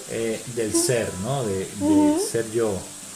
eh, 0.09 0.41
del 0.55 0.73
ser, 0.73 1.07
¿no? 1.23 1.43
De, 1.43 1.67
ser 2.19 2.51
yo, 2.51 2.73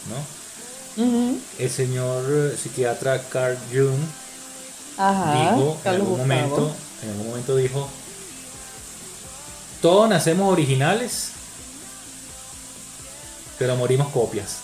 ¿no? 0.08 1.36
El 1.58 1.70
señor 1.70 2.54
psiquiatra 2.56 3.20
Carl 3.28 3.58
Jung 3.70 3.98
Ajá. 4.96 5.32
dijo 5.32 5.76
en 5.84 5.90
algún 5.90 6.18
momento, 6.18 6.72
en 7.02 7.10
algún 7.10 7.26
momento 7.28 7.56
dijo, 7.56 7.90
todos 9.86 10.08
nacemos 10.08 10.52
originales, 10.52 11.28
pero 13.56 13.76
morimos 13.76 14.08
copias. 14.08 14.56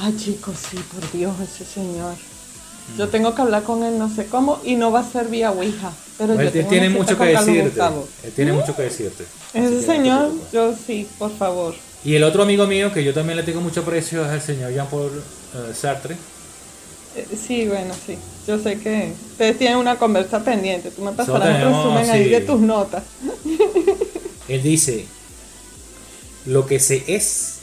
Ay, 0.00 0.16
chicos, 0.16 0.56
sí, 0.68 0.76
por 0.92 1.12
Dios, 1.12 1.32
ese 1.38 1.64
señor. 1.64 2.14
Yo 2.98 3.08
tengo 3.08 3.36
que 3.36 3.42
hablar 3.42 3.62
con 3.62 3.84
él, 3.84 3.96
no 4.00 4.12
sé 4.12 4.26
cómo, 4.26 4.60
y 4.64 4.74
no 4.74 4.90
va 4.90 5.00
a 5.00 5.08
ser 5.08 5.28
vía 5.28 5.52
Ouija. 5.52 5.92
Pero 6.18 6.32
Él 6.32 6.40
yo 6.40 6.44
te- 6.46 6.50
tengo 6.58 6.70
tiene 6.70 6.88
cita 6.88 6.98
mucho 6.98 7.18
que 7.18 7.24
decirte. 7.24 7.80
Él 8.24 8.32
tiene 8.34 8.52
mucho 8.52 8.74
que 8.74 8.82
decirte. 8.82 9.24
Ese 9.54 9.70
no 9.70 9.82
señor, 9.82 10.18
preocupes. 10.22 10.52
yo 10.52 10.74
sí, 10.84 11.08
por 11.20 11.30
favor. 11.36 11.76
Y 12.04 12.16
el 12.16 12.24
otro 12.24 12.42
amigo 12.42 12.66
mío 12.66 12.92
que 12.92 13.04
yo 13.04 13.14
también 13.14 13.36
le 13.36 13.44
tengo 13.44 13.60
mucho 13.60 13.82
aprecio 13.82 14.24
es 14.26 14.32
el 14.32 14.40
señor 14.42 14.72
Jean-Paul 14.72 15.10
eh, 15.54 15.72
Sartre, 15.72 16.16
Eh, 17.14 17.26
sí, 17.46 17.68
bueno, 17.68 17.94
sí. 18.06 18.18
Yo 18.46 18.58
sé 18.58 18.78
que 18.80 19.12
ustedes 19.30 19.56
tienen 19.56 19.78
una 19.78 19.96
conversa 19.96 20.40
pendiente. 20.42 20.90
Tú 20.90 21.02
me 21.02 21.12
pasarás 21.12 21.64
un 21.64 21.72
resumen 21.72 22.10
ahí 22.10 22.24
sí. 22.24 22.30
de 22.30 22.40
tus 22.40 22.60
notas. 22.60 23.04
Él 24.48 24.62
dice, 24.62 25.06
lo 26.46 26.66
que 26.66 26.78
se 26.78 27.04
es 27.08 27.56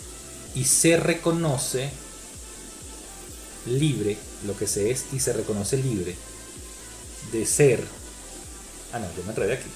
y 0.55 0.65
se 0.65 0.97
reconoce 0.97 1.89
libre, 3.65 4.17
lo 4.45 4.57
que 4.57 4.67
se 4.67 4.91
es 4.91 5.05
y 5.13 5.19
se 5.19 5.33
reconoce 5.33 5.77
libre 5.77 6.15
de 7.31 7.45
ser. 7.45 7.83
Ah, 8.91 8.99
no, 8.99 9.07
yo 9.17 9.23
me 9.23 9.31
enredé 9.31 9.53
aquí. 9.53 9.69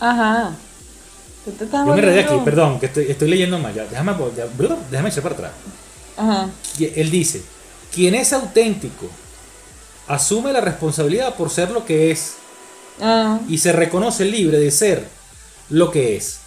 Ajá. 0.00 0.56
Tú 1.44 1.50
te 1.52 1.64
estás 1.64 1.86
Yo 1.86 1.92
me 1.92 1.98
enredé 1.98 2.20
aquí, 2.20 2.34
perdón, 2.44 2.78
que 2.80 2.86
estoy, 2.86 3.10
estoy 3.10 3.28
leyendo 3.28 3.58
mal. 3.58 3.74
Ya, 3.74 3.84
déjame, 3.84 4.14
ya, 4.36 4.46
déjame 4.90 5.08
echar 5.08 5.22
para 5.22 5.34
atrás. 5.34 5.52
Ajá. 6.16 6.48
Él 6.78 7.10
dice, 7.10 7.42
quien 7.92 8.14
es 8.14 8.32
auténtico 8.32 9.08
asume 10.06 10.52
la 10.52 10.60
responsabilidad 10.60 11.34
por 11.34 11.50
ser 11.50 11.70
lo 11.70 11.84
que 11.84 12.10
es 12.10 12.34
Ah, 13.00 13.38
y 13.48 13.58
se 13.58 13.72
reconoce 13.72 14.24
libre 14.24 14.58
de 14.58 14.70
ser 14.70 15.06
lo 15.70 15.90
que 15.90 16.16
es. 16.16 16.40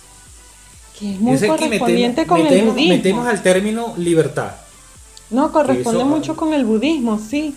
que 1.00 1.14
es 1.14 1.20
muy 1.20 1.34
Es 1.36 1.44
correspondiente 1.46 2.22
metemos, 2.22 2.40
con 2.46 2.48
el 2.54 2.64
budismo. 2.66 2.94
metemos 2.96 3.28
al 3.28 3.42
término 3.42 3.96
libertad. 3.98 4.52
No, 5.32 5.52
corresponde 5.52 6.02
eso- 6.02 6.08
mucho 6.10 6.36
con 6.36 6.54
el 6.54 6.64
budismo, 6.66 7.20
sí. 7.20 7.56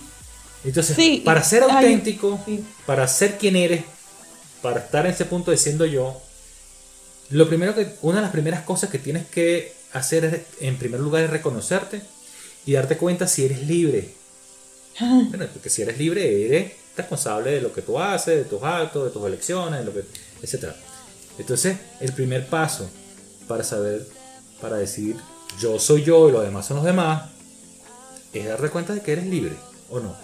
Entonces, 0.63 0.95
Sí, 0.95 1.21
para 1.23 1.43
ser 1.43 1.61
hay- 1.63 1.69
auténtico, 1.71 2.39
sí. 2.45 2.65
para 2.87 3.07
ser 3.07 3.37
quien 3.37 3.55
eres, 3.55 3.83
para 4.63 4.79
estar 4.79 5.05
en 5.05 5.11
ese 5.11 5.25
punto 5.25 5.51
de 5.51 5.57
siendo 5.57 5.85
yo, 5.85 6.19
lo 7.29 7.47
primero 7.47 7.75
que, 7.75 7.95
una 8.01 8.15
de 8.17 8.21
las 8.23 8.31
primeras 8.31 8.61
cosas 8.63 8.89
que 8.89 8.97
tienes 8.97 9.27
que 9.27 9.73
hacer 9.93 10.25
es, 10.25 10.41
en 10.61 10.77
primer 10.77 10.99
lugar, 11.01 11.23
es 11.23 11.29
reconocerte 11.29 12.01
y 12.65 12.73
darte 12.73 12.97
cuenta 12.97 13.27
si 13.27 13.45
eres 13.45 13.61
libre. 13.67 14.11
Bueno, 14.99 15.45
porque 15.53 15.69
si 15.69 15.81
eres 15.83 15.97
libre, 15.99 16.45
eres 16.47 16.71
responsable 16.97 17.51
de 17.51 17.61
lo 17.61 17.71
que 17.73 17.81
tú 17.83 17.99
haces, 17.99 18.37
de 18.37 18.43
tus 18.45 18.63
actos, 18.63 19.03
de 19.05 19.11
tus 19.11 19.25
elecciones, 19.27 19.79
de 19.81 19.85
lo 19.85 19.93
que, 19.93 20.03
etc. 20.41 20.73
Entonces, 21.37 21.77
el 21.99 22.13
primer 22.13 22.47
paso 22.47 22.89
para 23.47 23.63
saber, 23.63 24.07
para 24.61 24.77
decir 24.77 25.17
yo 25.59 25.79
soy 25.79 26.03
yo 26.03 26.29
y 26.29 26.31
los 26.31 26.43
demás 26.43 26.65
son 26.65 26.77
los 26.77 26.85
demás, 26.85 27.29
es 28.33 28.45
darte 28.47 28.69
cuenta 28.69 28.93
de 28.93 29.01
que 29.01 29.13
eres 29.13 29.25
libre 29.25 29.55
o 29.89 29.99
no. 29.99 30.15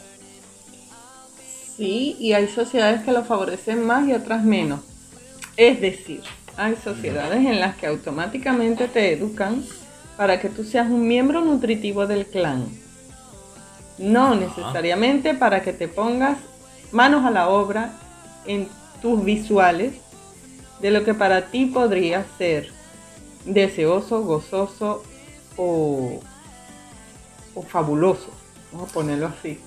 Sí, 1.77 2.18
y 2.20 2.34
hay 2.34 2.48
sociedades 2.48 3.03
que 3.03 3.12
lo 3.12 3.24
favorecen 3.24 3.86
más 3.86 4.08
y 4.08 4.13
otras 4.13 4.44
menos. 4.44 4.82
Es 5.58 5.80
decir, 5.82 6.22
hay 6.58 6.75
sociedades 6.84 7.46
en 7.46 7.60
las 7.60 7.75
que 7.75 7.88
automáticamente 7.88 8.88
te 8.88 9.13
educan 9.13 9.63
para 10.18 10.39
que 10.39 10.50
tú 10.50 10.63
seas 10.63 10.88
un 10.89 11.08
miembro 11.08 11.41
nutritivo 11.41 12.06
del 12.08 12.25
clan. 12.25 12.65
No 13.98 14.36
necesariamente 14.36 15.34
para 15.34 15.62
que 15.62 15.74
te 15.74 15.88
pongas 15.88 16.38
manos 16.91 17.25
a 17.25 17.32
la 17.32 17.50
obra 17.50 17.94
en 18.46 18.68
tus 19.01 19.24
visuales 19.24 19.94
de 20.82 20.92
lo 20.92 21.04
que 21.04 21.14
para 21.14 21.48
ti 21.52 21.68
podría 21.68 22.26
ser 22.38 22.72
deseoso, 23.46 24.22
gozoso 24.24 25.04
o, 25.58 26.20
o 27.56 27.62
fabuloso. 27.62 28.30
Vamos 28.72 28.90
a 28.90 28.94
ponerlo 28.94 29.28
así. 29.28 29.60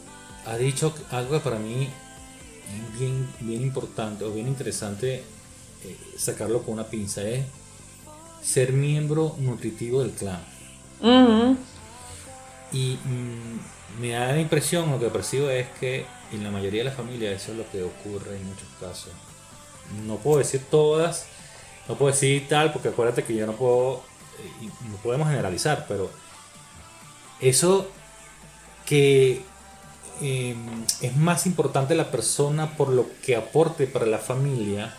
Ha 0.47 0.57
dicho 0.57 0.93
algo 1.11 1.33
que 1.33 1.41
para 1.41 1.59
mí 1.59 1.85
es 1.85 2.99
bien, 2.99 3.29
bien 3.41 3.63
importante 3.63 4.25
o 4.25 4.33
bien 4.33 4.49
interesante 4.49 5.23
eh, 5.85 5.99
sacarlo 6.17 6.63
con 6.63 6.75
una 6.75 6.85
pinza, 6.85 7.23
es 7.23 7.45
ser 8.43 8.73
miembro 8.73 9.37
nutritivo 9.39 10.03
del 10.03 10.13
clan. 10.13 10.41
Y 12.73 12.99
mm, 13.05 14.01
me 14.01 14.11
da 14.11 14.33
la 14.33 14.41
impresión, 14.41 14.91
lo 14.91 14.99
que 14.99 15.09
percibo 15.09 15.49
es 15.49 15.69
que 15.79 16.07
en 16.33 16.43
la 16.43 16.51
mayoría 16.51 16.81
de 16.81 16.85
las 16.87 16.97
familias 16.97 17.41
eso 17.41 17.53
es 17.53 17.59
lo 17.59 17.71
que 17.71 17.83
ocurre 17.83 18.37
en 18.37 18.47
muchos 18.47 18.69
casos. 18.81 19.13
No 20.07 20.17
puedo 20.17 20.39
decir 20.39 20.65
todas, 20.71 21.27
no 21.89 21.97
puedo 21.97 22.13
decir 22.13 22.49
tal, 22.49 22.73
porque 22.73 22.89
acuérdate 22.89 23.25
que 23.25 23.35
yo 23.35 23.47
no 23.47 23.55
puedo, 23.55 24.03
eh, 24.39 24.51
y 24.63 24.67
no 24.89 24.97
podemos 25.03 25.29
generalizar, 25.29 25.87
pero 25.89 26.11
eso 27.41 27.89
que 28.87 29.43
eh, 30.21 30.57
es 31.01 31.17
más 31.17 31.47
importante 31.47 31.95
la 31.95 32.11
persona 32.11 32.77
por 32.77 32.89
lo 32.89 33.07
que 33.23 33.37
aporte 33.37 33.87
para 33.87 34.07
la 34.07 34.19
familia, 34.19 34.95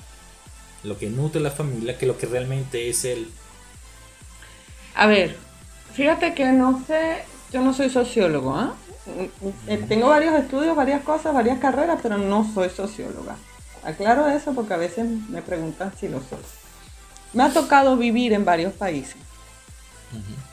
lo 0.84 0.98
que 0.98 1.10
nutre 1.10 1.42
la 1.42 1.51
familia, 1.51 1.98
que 1.98 2.06
lo 2.06 2.18
que 2.18 2.27
realmente 2.27 2.89
es 2.89 3.06
él. 3.06 3.30
A 4.96 5.08
ver, 5.08 5.36
fíjate 5.94 6.34
que 6.34 6.46
no 6.51 6.84
sé, 6.86 7.24
yo 7.51 7.62
no 7.62 7.74
soy 7.74 7.89
sociólogo, 7.89 8.56
¿ah? 8.56 8.75
Eh, 9.68 9.86
Tengo 9.88 10.08
varios 10.08 10.34
estudios, 10.36 10.75
varias 10.75 11.04
cosas, 11.04 11.34
varias 11.34 11.60
carreras, 11.60 12.00
pero 12.01 12.18
no 12.18 12.50
soy 12.54 12.70
socióloga. 12.70 13.38
Aclaro 13.86 14.27
eso 14.27 14.54
porque 14.54 14.74
a 14.74 14.77
veces 14.77 15.06
me 15.30 15.42
preguntan 15.42 15.94
si 15.98 16.08
lo 16.08 16.20
soy. 16.20 16.39
Me 17.34 17.44
ha 17.44 17.54
tocado 17.54 17.98
vivir 17.98 18.34
en 18.34 18.44
varios 18.44 18.74
países. 18.74 19.18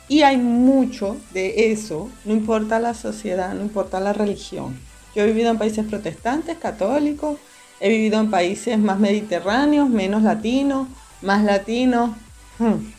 Y 0.08 0.22
hay 0.22 0.36
mucho 0.36 1.16
de 1.32 1.72
eso, 1.72 2.10
no 2.24 2.32
importa 2.32 2.78
la 2.80 2.94
sociedad, 2.94 3.54
no 3.54 3.62
importa 3.62 4.00
la 4.00 4.12
religión. 4.12 4.78
Yo 5.14 5.22
he 5.22 5.26
vivido 5.26 5.50
en 5.50 5.58
países 5.58 5.86
protestantes, 5.86 6.58
católicos, 6.58 7.38
he 7.80 7.88
vivido 7.88 8.20
en 8.20 8.30
países 8.30 8.78
más 8.78 8.98
mediterráneos, 8.98 9.88
menos 9.88 10.22
latinos, 10.22 10.88
más 11.20 11.44
latinos. 11.44 12.10
Hmm. 12.58 12.92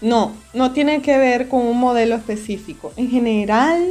No, 0.00 0.32
no 0.54 0.72
tiene 0.72 1.02
que 1.02 1.18
ver 1.18 1.48
con 1.48 1.66
un 1.66 1.78
modelo 1.78 2.14
específico. 2.14 2.92
En 2.96 3.10
general, 3.10 3.86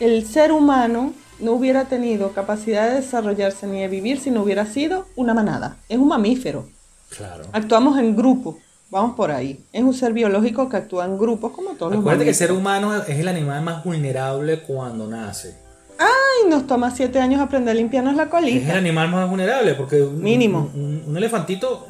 el 0.00 0.26
ser 0.26 0.50
humano 0.50 1.12
no 1.42 1.52
hubiera 1.52 1.84
tenido 1.86 2.32
capacidad 2.32 2.88
de 2.88 2.96
desarrollarse 2.96 3.66
ni 3.66 3.80
de 3.80 3.88
vivir 3.88 4.20
si 4.20 4.30
no 4.30 4.42
hubiera 4.42 4.66
sido 4.66 5.06
una 5.16 5.34
manada. 5.34 5.76
Es 5.88 5.98
un 5.98 6.08
mamífero. 6.08 6.68
Claro. 7.16 7.44
Actuamos 7.52 7.98
en 7.98 8.16
grupo. 8.16 8.58
Vamos 8.90 9.14
por 9.16 9.30
ahí. 9.30 9.64
Es 9.72 9.82
un 9.82 9.94
ser 9.94 10.12
biológico 10.12 10.68
que 10.68 10.76
actúa 10.76 11.04
en 11.04 11.16
grupo 11.16 11.52
como 11.52 11.70
todos 11.72 11.92
los 11.92 12.00
Acuérdate 12.00 12.24
que 12.24 12.30
el 12.30 12.36
ser 12.36 12.50
humano 12.52 12.94
es 13.02 13.08
el 13.18 13.28
animal 13.28 13.62
más 13.62 13.84
vulnerable 13.84 14.62
cuando 14.62 15.06
nace. 15.06 15.56
Ay, 15.98 16.48
nos 16.48 16.66
toma 16.66 16.90
siete 16.90 17.20
años 17.20 17.40
aprender 17.40 17.72
a 17.72 17.74
limpiarnos 17.74 18.14
la 18.16 18.22
Es 18.22 18.26
el 18.26 18.30
colita. 18.30 18.76
animal 18.76 19.08
más 19.10 19.28
vulnerable 19.28 19.74
porque 19.74 20.02
un, 20.02 20.20
Mínimo. 20.22 20.70
un- 20.74 20.80
un- 20.80 21.02
un 21.08 21.16
elefantito 21.16 21.86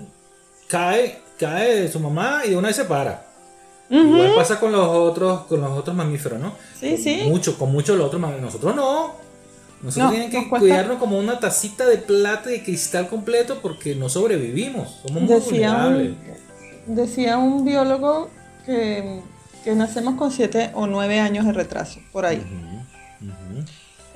cae, 0.69 1.19
cae 1.39 1.83
de 1.83 1.89
su 1.89 2.01
mamá 2.01 2.43
y 2.45 2.51
de 2.51 2.57
una 2.57 2.69
vez 2.69 2.77
se 2.77 2.85
para. 2.85 3.27
Ujú. 3.91 3.99
Igual 4.17 4.35
pasa 4.37 4.61
con 4.61 4.71
los 4.73 4.87
otros, 4.87 5.43
con 5.47 5.61
los 5.61 5.71
otros 5.71 5.97
mamíferos, 5.97 6.39
¿no? 6.39 6.53
Sí, 6.79 6.97
sí. 6.97 7.23
Mucho, 7.27 7.59
con 7.59 7.73
muchos 7.73 7.97
los 7.97 8.07
otros 8.07 8.21
mamíferos. 8.21 8.47
Nosotros 8.55 8.77
no. 8.77 9.13
Nosotros 9.83 10.13
No, 10.13 10.19
tenemos 10.19 10.45
que 10.45 10.49
cuidarnos 10.51 10.99
como 10.99 11.19
una 11.19 11.41
tacita 11.41 11.87
de 11.87 11.97
plata 11.97 12.51
y 12.51 12.59
de 12.59 12.63
cristal 12.63 13.09
completo 13.09 13.61
porque 13.63 13.95
no 13.95 14.09
sobrevivimos. 14.09 15.01
Somos 15.07 15.23
muy 15.23 15.33
Decía 15.33 15.73
vulnerables. 15.73 16.15
un, 16.87 16.95
decía 16.97 17.39
un 17.39 17.65
biólogo 17.65 18.29
que, 18.67 19.21
que 19.65 19.75
nacemos 19.75 20.17
con 20.17 20.31
siete 20.31 20.71
o 20.75 20.87
nueve 20.87 21.19
años 21.19 21.47
de 21.47 21.53
retraso, 21.53 22.01
por 22.13 22.27
ahí. 22.27 22.43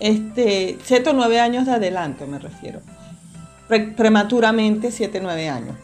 Este, 0.00 0.78
siete 0.84 1.10
o 1.10 1.12
nueve 1.14 1.40
años 1.40 1.66
de 1.66 1.72
adelanto 1.72 2.26
me 2.26 2.38
refiero. 2.38 2.80
Pre- 3.68 3.92
prematuramente 3.96 4.90
siete 4.90 5.18
o 5.18 5.22
nueve 5.22 5.48
años. 5.48 5.76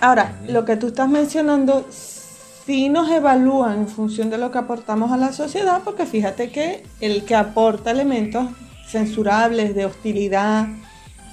Ahora, 0.00 0.40
lo 0.48 0.64
que 0.64 0.76
tú 0.76 0.88
estás 0.88 1.08
mencionando 1.08 1.86
sí 1.90 2.88
nos 2.88 3.10
evalúan 3.10 3.80
en 3.80 3.88
función 3.88 4.30
de 4.30 4.38
lo 4.38 4.50
que 4.50 4.58
aportamos 4.58 5.12
a 5.12 5.16
la 5.16 5.32
sociedad, 5.32 5.82
porque 5.84 6.06
fíjate 6.06 6.50
que 6.50 6.82
el 7.00 7.24
que 7.24 7.34
aporta 7.36 7.90
elementos 7.90 8.46
censurables 8.90 9.74
de 9.74 9.86
hostilidad, 9.86 10.68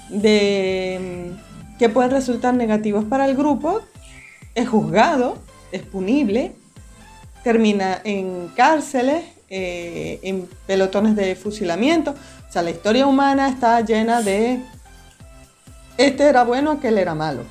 de 0.10 1.34
que 1.80 1.90
pueden 1.90 2.12
resultar 2.12 2.54
negativos 2.54 3.06
para 3.06 3.26
el 3.26 3.36
grupo, 3.36 3.82
es 4.56 4.68
juzgado, 4.68 5.38
es 5.72 5.84
punible, 5.84 6.54
termina 7.44 8.02
en 8.04 8.50
cárceles, 8.56 9.24
eh, 9.50 10.20
en 10.24 10.50
pelotones 10.66 11.16
de 11.16 11.36
fusilamiento. 11.36 12.12
O 12.12 12.52
sea, 12.52 12.62
la 12.62 12.72
historia 12.72 13.06
humana 13.06 13.50
está 13.50 13.82
llena 13.82 14.22
de 14.22 14.62
este 15.98 16.26
era 16.26 16.44
bueno, 16.44 16.72
aquel 16.72 16.98
era 16.98 17.16
malo. 17.16 17.44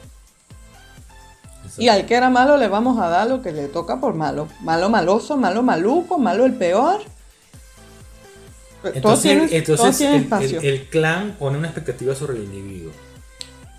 Y 1.78 1.88
al 1.88 2.06
que 2.06 2.14
era 2.14 2.30
malo 2.30 2.56
le 2.56 2.68
vamos 2.68 2.98
a 2.98 3.08
dar 3.08 3.26
lo 3.26 3.42
que 3.42 3.52
le 3.52 3.66
toca 3.66 4.00
por 4.00 4.14
malo. 4.14 4.48
Malo 4.60 4.88
maloso, 4.88 5.36
malo 5.36 5.62
maluco, 5.62 6.16
malo 6.18 6.46
el 6.46 6.54
peor. 6.54 7.00
Todos 8.82 8.96
Entonces, 8.96 9.22
tienen, 9.22 9.48
entonces 9.52 9.76
todos 9.76 9.96
tienen 9.98 10.16
el, 10.16 10.22
espacio. 10.22 10.58
el- 10.60 10.64
el 10.66 10.82
clan 10.88 11.36
pone 11.38 11.58
una 11.58 11.68
expectativa 11.68 12.14
sobre 12.14 12.36
el 12.38 12.44
individuo. 12.44 12.92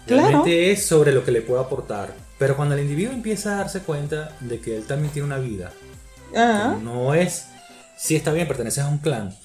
Claro. 0.05 0.23
Realmente 0.27 0.71
es 0.71 0.85
sobre 0.85 1.11
lo 1.11 1.23
que 1.23 1.31
le 1.31 1.41
puede 1.41 1.61
aportar. 1.61 2.13
Pero 2.37 2.55
cuando 2.55 2.75
el 2.75 2.81
individuo 2.81 3.13
empieza 3.13 3.53
a 3.53 3.57
darse 3.57 3.79
cuenta 3.81 4.35
de 4.41 4.59
que 4.59 4.77
él 4.77 4.83
también 4.85 5.11
tiene 5.11 5.25
una 5.25 5.37
vida, 5.39 5.71
no 6.83 7.13
es, 7.15 7.47
sí 7.97 8.15
está 8.15 8.31
bien, 8.31 8.47
perteneces 8.47 8.83
a 8.83 8.89
un 8.89 8.99
clan, 8.99 9.35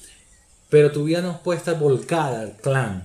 pero 0.69 0.91
tu 0.91 1.03
vida 1.05 1.21
no 1.21 1.41
puede 1.41 1.57
estar 1.59 1.77
volcada 1.79 2.41
al 2.41 2.57
clan. 2.57 3.03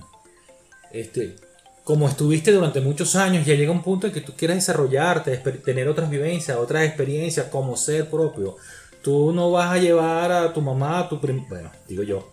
Este, 0.91 1.35
como 1.83 2.07
estuviste 2.07 2.51
durante 2.51 2.81
muchos 2.81 3.15
años, 3.15 3.45
ya 3.47 3.55
llega 3.55 3.71
un 3.71 3.81
punto 3.81 4.05
en 4.07 4.13
que 4.13 4.21
tú 4.21 4.33
quieres 4.37 4.57
desarrollarte, 4.57 5.37
tener 5.37 5.87
otras 5.87 6.09
vivencias, 6.09 6.55
otras 6.57 6.85
experiencias 6.85 7.47
como 7.47 7.75
ser 7.75 8.09
propio. 8.09 8.57
Tú 9.01 9.31
no 9.31 9.49
vas 9.51 9.71
a 9.71 9.77
llevar 9.79 10.31
a 10.31 10.53
tu 10.53 10.61
mamá, 10.61 10.99
a 10.99 11.09
tu 11.09 11.19
prim- 11.19 11.47
bueno, 11.49 11.71
digo 11.87 12.03
yo, 12.03 12.29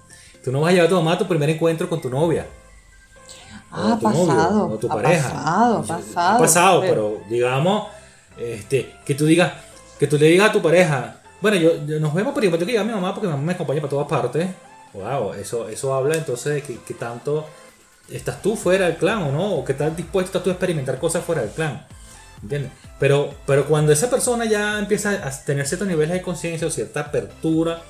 Tú 0.46 0.52
no 0.52 0.60
vas 0.60 0.70
a 0.70 0.74
llevar 0.74 0.86
a 0.86 0.90
tu 0.90 0.94
mamá 0.94 1.14
a 1.14 1.18
tu 1.18 1.26
primer 1.26 1.50
encuentro 1.50 1.88
con 1.88 2.00
tu 2.00 2.08
novia. 2.08 2.46
Ah, 3.68 3.98
pasado. 4.00 4.68
o 4.68 4.78
tu 4.78 4.88
ha 4.88 4.94
pareja. 4.94 5.28
Pasado, 5.28 5.78
ha 5.78 5.82
pasado. 5.82 6.36
Ha 6.36 6.38
pasado, 6.38 6.80
pero, 6.82 7.20
digamos, 7.28 7.88
este, 8.38 8.94
que 9.04 9.16
tú 9.16 9.26
digas, 9.26 9.54
que 9.98 10.06
tú 10.06 10.16
le 10.16 10.26
digas 10.26 10.50
a 10.50 10.52
tu 10.52 10.62
pareja, 10.62 11.16
bueno, 11.40 11.56
yo, 11.56 11.84
yo 11.84 11.98
nos 11.98 12.14
vemos, 12.14 12.32
pero 12.32 12.44
yo 12.44 12.52
tengo 12.52 12.64
que 12.64 12.70
llevar 12.70 12.84
a 12.84 12.88
mi 12.88 12.94
mamá 12.94 13.12
porque 13.12 13.26
mi 13.26 13.32
mamá 13.32 13.42
me 13.42 13.52
acompaña 13.54 13.80
para 13.80 13.90
todas 13.90 14.06
partes. 14.06 14.48
Wow, 14.92 15.34
eso, 15.34 15.68
eso 15.68 15.92
habla 15.92 16.14
entonces 16.14 16.54
de 16.54 16.62
que, 16.62 16.78
que 16.78 16.94
tanto 16.94 17.44
estás 18.08 18.40
tú 18.40 18.54
fuera 18.54 18.86
del 18.86 18.98
clan 18.98 19.24
o 19.24 19.32
no, 19.32 19.52
o 19.52 19.64
que 19.64 19.72
estás 19.72 19.96
dispuesto 19.96 20.28
estás 20.28 20.44
tú 20.44 20.50
a 20.50 20.52
experimentar 20.52 21.00
cosas 21.00 21.24
fuera 21.24 21.42
del 21.42 21.50
clan. 21.50 21.84
¿Entiendes? 22.40 22.70
Pero, 23.00 23.34
pero 23.46 23.66
cuando 23.66 23.90
esa 23.90 24.08
persona 24.08 24.44
ya 24.44 24.78
empieza 24.78 25.10
a 25.10 25.44
tener 25.44 25.66
ciertos 25.66 25.88
niveles 25.88 26.12
de 26.12 26.22
conciencia 26.22 26.68
o 26.68 26.70
cierta 26.70 27.00
apertura, 27.00 27.82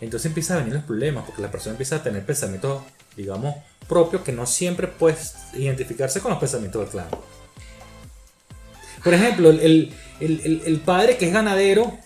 entonces 0.00 0.26
empieza 0.26 0.54
a 0.54 0.58
venir 0.58 0.74
los 0.74 0.84
problemas, 0.84 1.24
porque 1.24 1.42
la 1.42 1.50
persona 1.50 1.72
empieza 1.72 1.96
a 1.96 2.02
tener 2.02 2.24
pensamientos, 2.24 2.82
digamos, 3.16 3.54
propios 3.88 4.22
que 4.22 4.32
no 4.32 4.46
siempre 4.46 4.86
puedes 4.86 5.34
identificarse 5.54 6.20
con 6.20 6.30
los 6.30 6.40
pensamientos 6.40 6.82
del 6.82 6.90
clan. 6.90 7.08
Por 9.02 9.14
ejemplo, 9.14 9.50
el, 9.50 9.92
el, 10.20 10.62
el, 10.64 10.80
padre 10.80 11.16
que 11.16 11.26
es 11.26 11.32
ganadero 11.32 11.96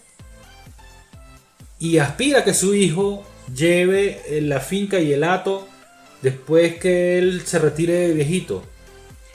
y 1.79 1.99
aspira 1.99 2.41
a 2.41 2.45
que 2.45 2.53
su 2.53 2.75
hijo 2.75 3.25
lleve 3.55 4.21
la 4.43 4.61
finca 4.61 5.01
y 5.01 5.13
el 5.13 5.25
hato 5.25 5.67
después 6.21 6.77
que 6.77 7.19
él 7.19 7.43
se 7.47 7.59
retire 7.59 8.13
viejito. 8.13 8.63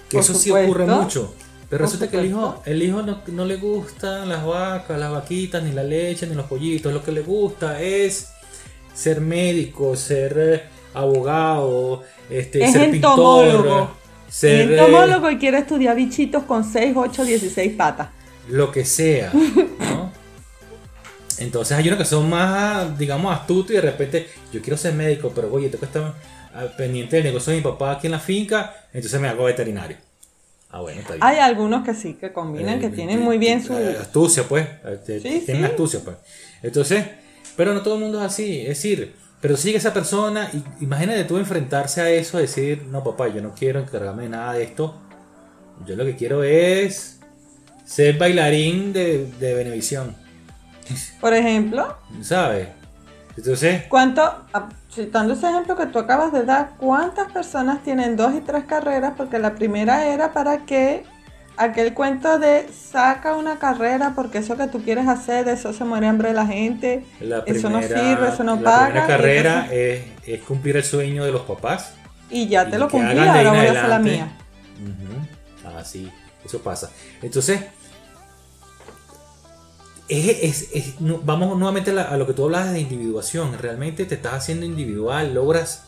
Que 0.09 0.19
eso 0.19 0.35
sí 0.35 0.51
ocurre 0.51 0.85
mucho. 0.85 1.33
Pero 1.69 1.85
resulta 1.85 2.07
que 2.07 2.19
el 2.19 2.27
hijo, 2.27 2.61
el 2.65 2.83
hijo 2.83 3.01
no, 3.01 3.21
no, 3.25 3.45
le 3.45 3.55
gustan 3.55 4.29
las 4.29 4.45
vacas, 4.45 4.99
las 4.99 5.11
vaquitas, 5.11 5.63
ni 5.63 5.71
la 5.71 5.83
leche, 5.83 6.27
ni 6.27 6.35
los 6.35 6.45
pollitos. 6.45 6.93
Lo 6.93 7.03
que 7.03 7.11
le 7.11 7.21
gusta 7.21 7.81
es 7.81 8.34
ser 8.95 9.21
médico, 9.21 9.95
ser 9.95 10.35
eh, 10.37 10.63
abogado, 10.93 12.03
este, 12.29 12.63
es 12.63 12.71
ser 12.71 12.95
entomólogo. 12.95 13.63
pintor. 13.63 13.87
Ser, 14.29 14.71
es 14.71 14.79
entomólogo 14.79 15.29
y 15.29 15.37
quiere 15.37 15.59
estudiar 15.59 15.95
bichitos 15.95 16.43
con 16.43 16.63
6, 16.63 16.93
8, 16.95 17.25
16 17.25 17.73
patas. 17.73 18.07
Lo 18.49 18.71
que 18.71 18.85
sea, 18.85 19.31
¿no? 19.33 20.11
Entonces 21.37 21.77
hay 21.77 21.87
unos 21.87 21.99
que 21.99 22.05
son 22.05 22.29
más, 22.29 22.97
digamos, 22.97 23.35
astutos 23.35 23.71
y 23.71 23.75
de 23.75 23.81
repente, 23.81 24.27
yo 24.53 24.61
quiero 24.61 24.77
ser 24.77 24.93
médico, 24.93 25.31
pero 25.35 25.51
oye, 25.51 25.67
tengo 25.67 25.81
que 25.81 25.85
estar 25.85 26.13
pendiente 26.77 27.17
del 27.17 27.25
negocio 27.25 27.51
de 27.51 27.57
mi 27.57 27.63
papá 27.63 27.91
aquí 27.91 28.07
en 28.07 28.11
la 28.11 28.19
finca, 28.19 28.73
entonces 28.93 29.19
me 29.19 29.27
hago 29.27 29.43
veterinario. 29.43 29.97
Ah, 30.69 30.81
bueno, 30.81 31.01
está 31.01 31.13
bien. 31.13 31.23
Hay 31.23 31.37
algunos 31.39 31.83
que 31.83 31.93
sí, 31.93 32.13
que 32.13 32.31
combinan, 32.31 32.79
que 32.79 32.89
tienen 32.89 33.21
muy 33.21 33.37
bien 33.37 33.63
su... 33.63 33.73
Astucia, 33.73 34.43
pues. 34.43 34.67
tienen 35.05 35.65
astucia, 35.65 35.99
pues. 36.03 36.15
Entonces, 36.63 37.05
pero 37.55 37.73
no 37.73 37.81
todo 37.81 37.95
el 37.95 38.01
mundo 38.01 38.19
es 38.19 38.25
así. 38.25 38.61
Es 38.61 38.69
decir, 38.69 39.15
pero 39.41 39.57
sigue 39.57 39.77
esa 39.77 39.93
persona, 39.93 40.49
y 40.53 40.63
imagínate 40.83 41.23
tú 41.25 41.37
enfrentarse 41.37 42.01
a 42.01 42.09
eso, 42.09 42.37
decir, 42.37 42.83
no 42.89 43.03
papá, 43.03 43.27
yo 43.27 43.41
no 43.41 43.53
quiero 43.53 43.79
encargarme 43.79 44.23
de 44.23 44.29
nada 44.29 44.53
de 44.53 44.63
esto. 44.63 44.95
Yo 45.85 45.95
lo 45.95 46.05
que 46.05 46.15
quiero 46.15 46.43
es 46.43 47.19
ser 47.85 48.17
bailarín 48.17 48.93
de, 48.93 49.27
de 49.39 49.53
Benevisión. 49.53 50.15
Por 51.19 51.33
ejemplo. 51.33 51.97
¿Sabes? 52.21 52.69
Entonces. 53.37 53.83
¿Cuánto, 53.89 54.21
ah, 54.53 54.69
citando 54.91 55.33
ese 55.33 55.49
ejemplo 55.49 55.75
que 55.75 55.87
tú 55.87 55.99
acabas 55.99 56.31
de 56.31 56.43
dar, 56.43 56.71
cuántas 56.77 57.31
personas 57.31 57.83
tienen 57.83 58.15
dos 58.15 58.33
y 58.33 58.41
tres 58.41 58.63
carreras? 58.65 59.13
Porque 59.17 59.39
la 59.39 59.55
primera 59.55 60.07
era 60.07 60.33
para 60.33 60.65
que 60.65 61.03
aquel 61.57 61.93
cuento 61.93 62.39
de 62.39 62.67
saca 62.73 63.35
una 63.35 63.59
carrera 63.59 64.13
porque 64.15 64.39
eso 64.39 64.57
que 64.57 64.67
tú 64.67 64.83
quieres 64.83 65.07
hacer, 65.07 65.45
de 65.45 65.53
eso 65.53 65.73
se 65.73 65.83
muere 65.83 66.07
hambre 66.07 66.33
la 66.33 66.45
gente, 66.45 67.05
eso 67.45 67.69
no 67.69 67.81
sirve, 67.81 68.29
eso 68.33 68.43
no 68.43 68.61
paga. 68.61 69.01
La 69.01 69.07
carrera 69.07 69.67
es, 69.71 70.41
cumplir 70.47 70.77
el 70.77 70.83
sueño 70.83 71.25
de 71.25 71.31
los 71.31 71.41
papás. 71.41 71.93
Y 72.29 72.47
ya 72.47 72.69
te 72.69 72.77
lo 72.77 72.89
cumplí, 72.89 73.17
ahora 73.17 73.49
voy 73.51 73.67
a 73.67 73.71
hacer 73.71 73.89
la 73.89 73.99
mía. 73.99 74.27
Ah, 75.65 75.83
sí, 75.83 76.11
eso 76.43 76.61
pasa. 76.61 76.91
Entonces, 77.21 77.61
es, 80.07 80.95
vamos 80.99 81.57
nuevamente 81.57 81.91
a, 81.91 82.17
lo 82.17 82.27
que 82.27 82.33
tú 82.33 82.45
hablas 82.45 82.71
de 82.71 82.79
individuación. 82.79 83.57
Realmente 83.57 84.05
te 84.05 84.15
estás 84.15 84.33
haciendo 84.33 84.65
individual, 84.65 85.33
logras 85.33 85.83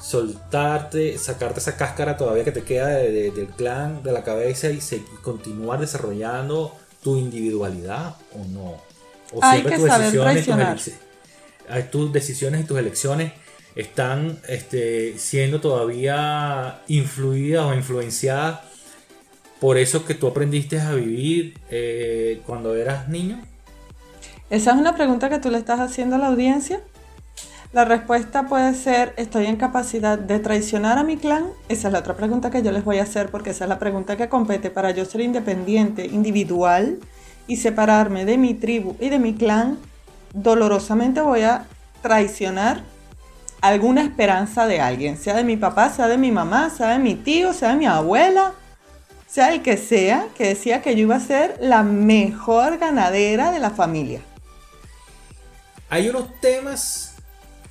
soltarte, 0.00 1.18
sacarte 1.18 1.60
esa 1.60 1.76
cáscara 1.76 2.16
todavía 2.16 2.44
que 2.44 2.52
te 2.52 2.62
queda 2.62 2.88
del 2.88 3.48
clan 3.56 4.02
de 4.02 4.12
la 4.12 4.22
cabeza 4.22 4.70
y, 4.70 4.80
continuar 5.22 5.80
desarrollando 5.80 6.74
tu 7.02 7.16
individualidad 7.16 8.16
o 8.34 8.44
no. 8.48 8.74
O 9.32 9.40
Hay 9.42 9.62
que 9.62 9.76
tus 9.76 9.88
saber 9.88 10.12
decisiones, 10.12 10.44
tus, 10.44 11.90
tus, 11.90 12.12
decisiones 12.12 12.60
y 12.60 12.64
tus 12.64 12.78
elecciones 12.78 13.32
están 13.74 14.38
este, 14.48 15.18
siendo 15.18 15.60
todavía 15.60 16.82
influidas 16.86 17.66
o 17.66 17.74
influenciadas 17.74 18.60
por 19.60 19.78
eso 19.78 20.04
que 20.04 20.14
tú 20.14 20.26
aprendiste 20.26 20.78
a 20.80 20.92
vivir 20.92 21.58
eh, 21.70 22.42
cuando 22.46 22.76
eras 22.76 23.08
niño? 23.08 23.40
Esa 24.50 24.72
es 24.72 24.76
una 24.76 24.94
pregunta 24.94 25.28
que 25.28 25.38
tú 25.38 25.50
le 25.50 25.58
estás 25.58 25.80
haciendo 25.80 26.16
a 26.16 26.18
la 26.18 26.28
audiencia. 26.28 26.80
La 27.72 27.84
respuesta 27.84 28.44
puede 28.44 28.74
ser, 28.74 29.12
¿estoy 29.16 29.46
en 29.46 29.56
capacidad 29.56 30.18
de 30.18 30.38
traicionar 30.38 30.98
a 30.98 31.02
mi 31.02 31.16
clan? 31.16 31.48
Esa 31.68 31.88
es 31.88 31.92
la 31.92 31.98
otra 31.98 32.14
pregunta 32.14 32.50
que 32.50 32.62
yo 32.62 32.72
les 32.72 32.84
voy 32.84 32.98
a 32.98 33.02
hacer 33.02 33.30
porque 33.30 33.50
esa 33.50 33.64
es 33.64 33.68
la 33.68 33.78
pregunta 33.78 34.16
que 34.16 34.28
compete 34.28 34.70
para 34.70 34.92
yo 34.92 35.04
ser 35.04 35.20
independiente, 35.20 36.06
individual 36.06 36.98
y 37.46 37.56
separarme 37.56 38.24
de 38.24 38.38
mi 38.38 38.54
tribu 38.54 38.96
y 39.00 39.08
de 39.08 39.18
mi 39.18 39.34
clan. 39.34 39.78
Dolorosamente 40.32 41.20
voy 41.20 41.42
a 41.42 41.66
traicionar 42.02 42.82
alguna 43.60 44.02
esperanza 44.02 44.66
de 44.66 44.80
alguien, 44.80 45.18
sea 45.18 45.34
de 45.34 45.44
mi 45.44 45.56
papá, 45.56 45.90
sea 45.90 46.06
de 46.08 46.18
mi 46.18 46.30
mamá, 46.30 46.70
sea 46.70 46.90
de 46.90 46.98
mi 46.98 47.14
tío, 47.14 47.52
sea 47.52 47.70
de 47.70 47.76
mi 47.76 47.86
abuela, 47.86 48.52
sea 49.26 49.52
el 49.52 49.62
que 49.62 49.76
sea, 49.76 50.28
que 50.36 50.46
decía 50.46 50.82
que 50.82 50.94
yo 50.94 51.02
iba 51.02 51.16
a 51.16 51.20
ser 51.20 51.58
la 51.60 51.82
mejor 51.82 52.78
ganadera 52.78 53.50
de 53.50 53.58
la 53.58 53.70
familia. 53.70 54.20
Hay 55.90 56.08
unos 56.08 56.40
temas 56.40 57.15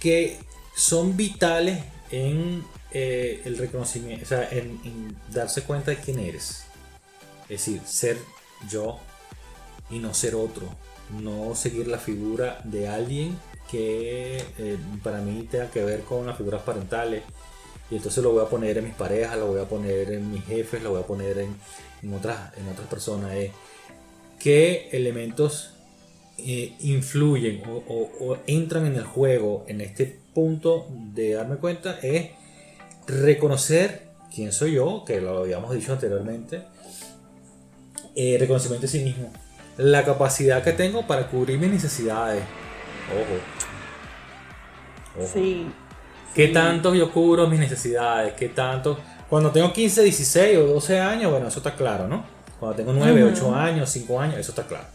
que 0.06 0.38
son 0.76 1.18
vitales 1.18 1.84
en 2.12 2.64
eh, 2.92 3.42
el 3.44 3.58
reconocimiento, 3.58 4.24
o 4.24 4.28
sea, 4.28 4.48
en, 4.52 5.18
darse 5.34 5.64
cuenta 5.64 5.90
de 5.90 5.98
quién 5.98 6.20
eres. 6.20 6.66
Es 7.50 7.66
decir, 7.66 7.82
ser 7.88 8.20
yo 8.70 9.00
y 9.90 9.98
no 9.98 10.14
ser 10.14 10.36
otro. 10.36 10.70
No 11.24 11.56
seguir 11.56 11.88
la 11.88 11.98
figura 11.98 12.62
de 12.66 12.88
alguien 12.88 13.36
que 13.72 14.44
eh, 14.60 14.78
para 15.02 15.22
mí 15.22 15.48
tenga 15.50 15.72
que 15.72 15.84
ver 15.84 16.02
con 16.02 16.28
las 16.28 16.38
figuras 16.38 16.62
parentales 16.62 17.24
y 17.90 17.96
entonces 17.96 18.24
lo 18.24 18.32
voy 18.32 18.44
a 18.46 18.48
poner 18.48 18.78
en 18.78 18.84
mis 18.84 18.94
parejas, 18.94 19.40
lo 19.40 19.48
voy 19.48 19.62
a 19.62 19.68
poner 19.68 20.12
en 20.12 20.30
mis 20.30 20.46
jefes, 20.46 20.84
lo 20.84 20.92
voy 20.92 21.02
a 21.02 21.08
poner 21.08 21.40
en, 21.40 22.14
otras, 22.14 22.56
en 22.60 22.68
otras 22.68 22.88
personas. 22.88 23.32
¿Qué 24.38 24.88
elementos 24.92 25.75
eh, 26.38 26.76
influyen 26.82 27.64
o, 27.66 28.38
entran 28.48 28.86
en 28.86 28.96
el 28.96 29.04
juego 29.04 29.66
en 29.68 29.82
este 29.82 30.20
punto 30.34 30.88
de 30.90 31.34
darme 31.34 31.58
cuenta? 31.58 32.00
Es 32.02 32.32
reconocer 33.08 34.10
quién 34.34 34.52
soy 34.52 34.74
yo, 34.74 35.04
que 35.06 35.22
lo 35.22 35.40
habíamos 35.40 35.74
dicho 35.74 35.94
anteriormente. 35.94 36.64
Eh, 38.16 38.38
reconocimiento 38.40 38.84
de 38.84 38.88
sí 38.88 39.00
mismo. 39.00 39.32
La 39.78 40.06
capacidad 40.06 40.64
que 40.64 40.72
tengo 40.72 41.06
para 41.06 41.28
cubrir 41.28 41.60
mis 41.60 41.70
necesidades. 41.70 42.44
Ojo. 43.12 45.24
Ojo. 45.24 45.32
Sí. 45.34 45.68
¿Qué 46.34 46.50
tanto 46.50 46.94
yo 46.94 47.12
cubro 47.12 47.48
mis 47.48 47.60
necesidades? 47.60 48.34
¿Qué 48.34 48.50
tanto? 48.50 49.00
Cuando 49.30 49.52
tengo 49.52 49.72
15, 49.72 50.04
16 50.04 50.58
o 50.58 50.68
12 50.68 51.00
años, 51.00 51.32
bueno, 51.32 51.48
eso 51.48 51.60
está 51.60 51.76
claro, 51.76 52.08
¿no? 52.08 52.26
Cuando 52.60 52.76
tengo 52.76 52.94
9, 52.94 53.24
8 53.24 53.56
años, 53.56 53.90
5 53.90 54.20
años, 54.20 54.38
eso 54.38 54.52
está 54.52 54.64
claro. 54.64 54.86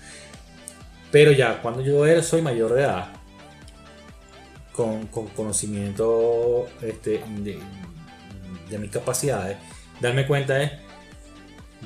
Pero 1.11 1.33
ya, 1.33 1.61
cuando 1.61 1.83
yo 1.83 2.23
soy 2.23 2.43
mayor 2.43 2.75
de 2.75 2.83
edad, 2.83 3.09
con, 4.73 5.07
conocimiento 5.07 6.67
este, 6.83 7.23
de, 7.39 8.79
mis 8.79 8.91
capacidades, 8.91 9.59
darme 10.01 10.27
cuenta 10.27 10.63
es, 10.63 10.73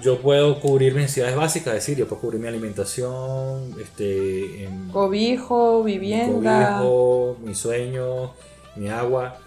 yo 0.02 0.20
puedo 0.20 0.60
cubrir 0.60 0.92
mis 0.92 1.02
necesidades 1.02 1.36
básicas, 1.36 1.74
es 1.74 1.80
decir, 1.80 1.96
yo 1.96 2.08
puedo 2.08 2.20
cubrir 2.20 2.40
mi 2.40 2.48
alimentación, 2.48 3.74
este, 3.80 4.68
cobijo, 4.92 5.84
vivienda, 5.84 6.78
cobijo, 6.78 7.38
mi 7.42 7.54
sueño, 7.54 8.32
mi 8.76 8.88
agua, 8.88 9.38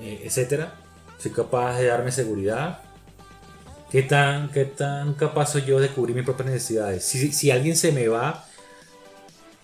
eh, 0.00 0.22
etcétera. 0.24 0.74
Soy 1.18 1.32
capaz 1.32 1.78
de 1.78 1.86
darme 1.86 2.12
seguridad. 2.12 2.80
¿Qué 3.90 4.02
tan, 4.02 4.50
qué 4.50 4.64
tan 4.64 5.14
capaz 5.14 5.52
soy 5.52 5.62
yo 5.62 5.78
de 5.78 5.88
cubrir 5.88 6.16
mis 6.16 6.24
propias 6.24 6.48
necesidades? 6.48 7.04
Si, 7.04 7.50
alguien 7.50 7.76
se 7.76 7.92
me 7.92 8.08
va 8.08 8.44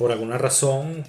por 0.01 0.13
alguna 0.13 0.39
razón, 0.39 1.05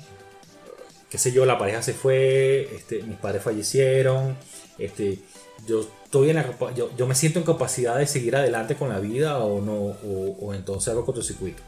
qué 1.10 1.18
sé 1.18 1.32
yo, 1.32 1.46
la 1.46 1.58
pareja 1.58 1.82
se 1.82 1.94
fue, 1.94 2.76
este, 2.76 3.02
mis 3.04 3.16
padres 3.16 3.42
fallecieron, 3.42 4.36
este, 4.78 5.20
yo 5.66 5.80
estoy 6.04 6.32
en 6.32 6.44
yo, 6.76 7.08
me 7.08 7.16
siento 7.16 7.40
en 7.40 7.46
capacidad 7.46 7.98
de 7.98 8.06
seguir 8.06 8.36
adelante 8.36 8.76
con 8.76 8.90
la 8.90 9.00
vida 9.00 9.38
o 9.38 9.62
no, 9.62 9.96
o, 10.42 10.54
entonces 10.54 10.90
hago 10.92 11.06
cortocircuito. 11.06 11.64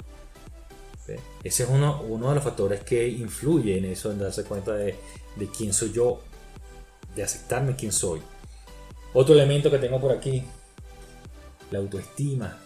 Ese 1.45 1.63
es 1.63 1.69
uno, 1.69 2.01
uno 2.09 2.27
de 2.27 2.35
los 2.35 2.43
factores 2.43 2.83
que 2.83 3.07
influye 3.07 3.77
en 3.77 3.85
eso, 3.85 4.11
en 4.11 4.19
darse 4.19 4.43
cuenta 4.43 4.73
de, 4.73 4.95
de 5.37 5.47
quién 5.47 5.71
soy 5.71 5.93
yo 5.93 6.19
de 7.15 7.23
aceptarme 7.23 7.77
quién 7.77 7.93
soy. 7.93 8.21
Otro 9.13 9.33
elemento 9.33 9.71
que 9.71 9.77
tengo 9.77 10.01
por 10.01 10.11
aquí, 10.11 10.43
la 11.71 11.79
autoestima. 11.79 12.59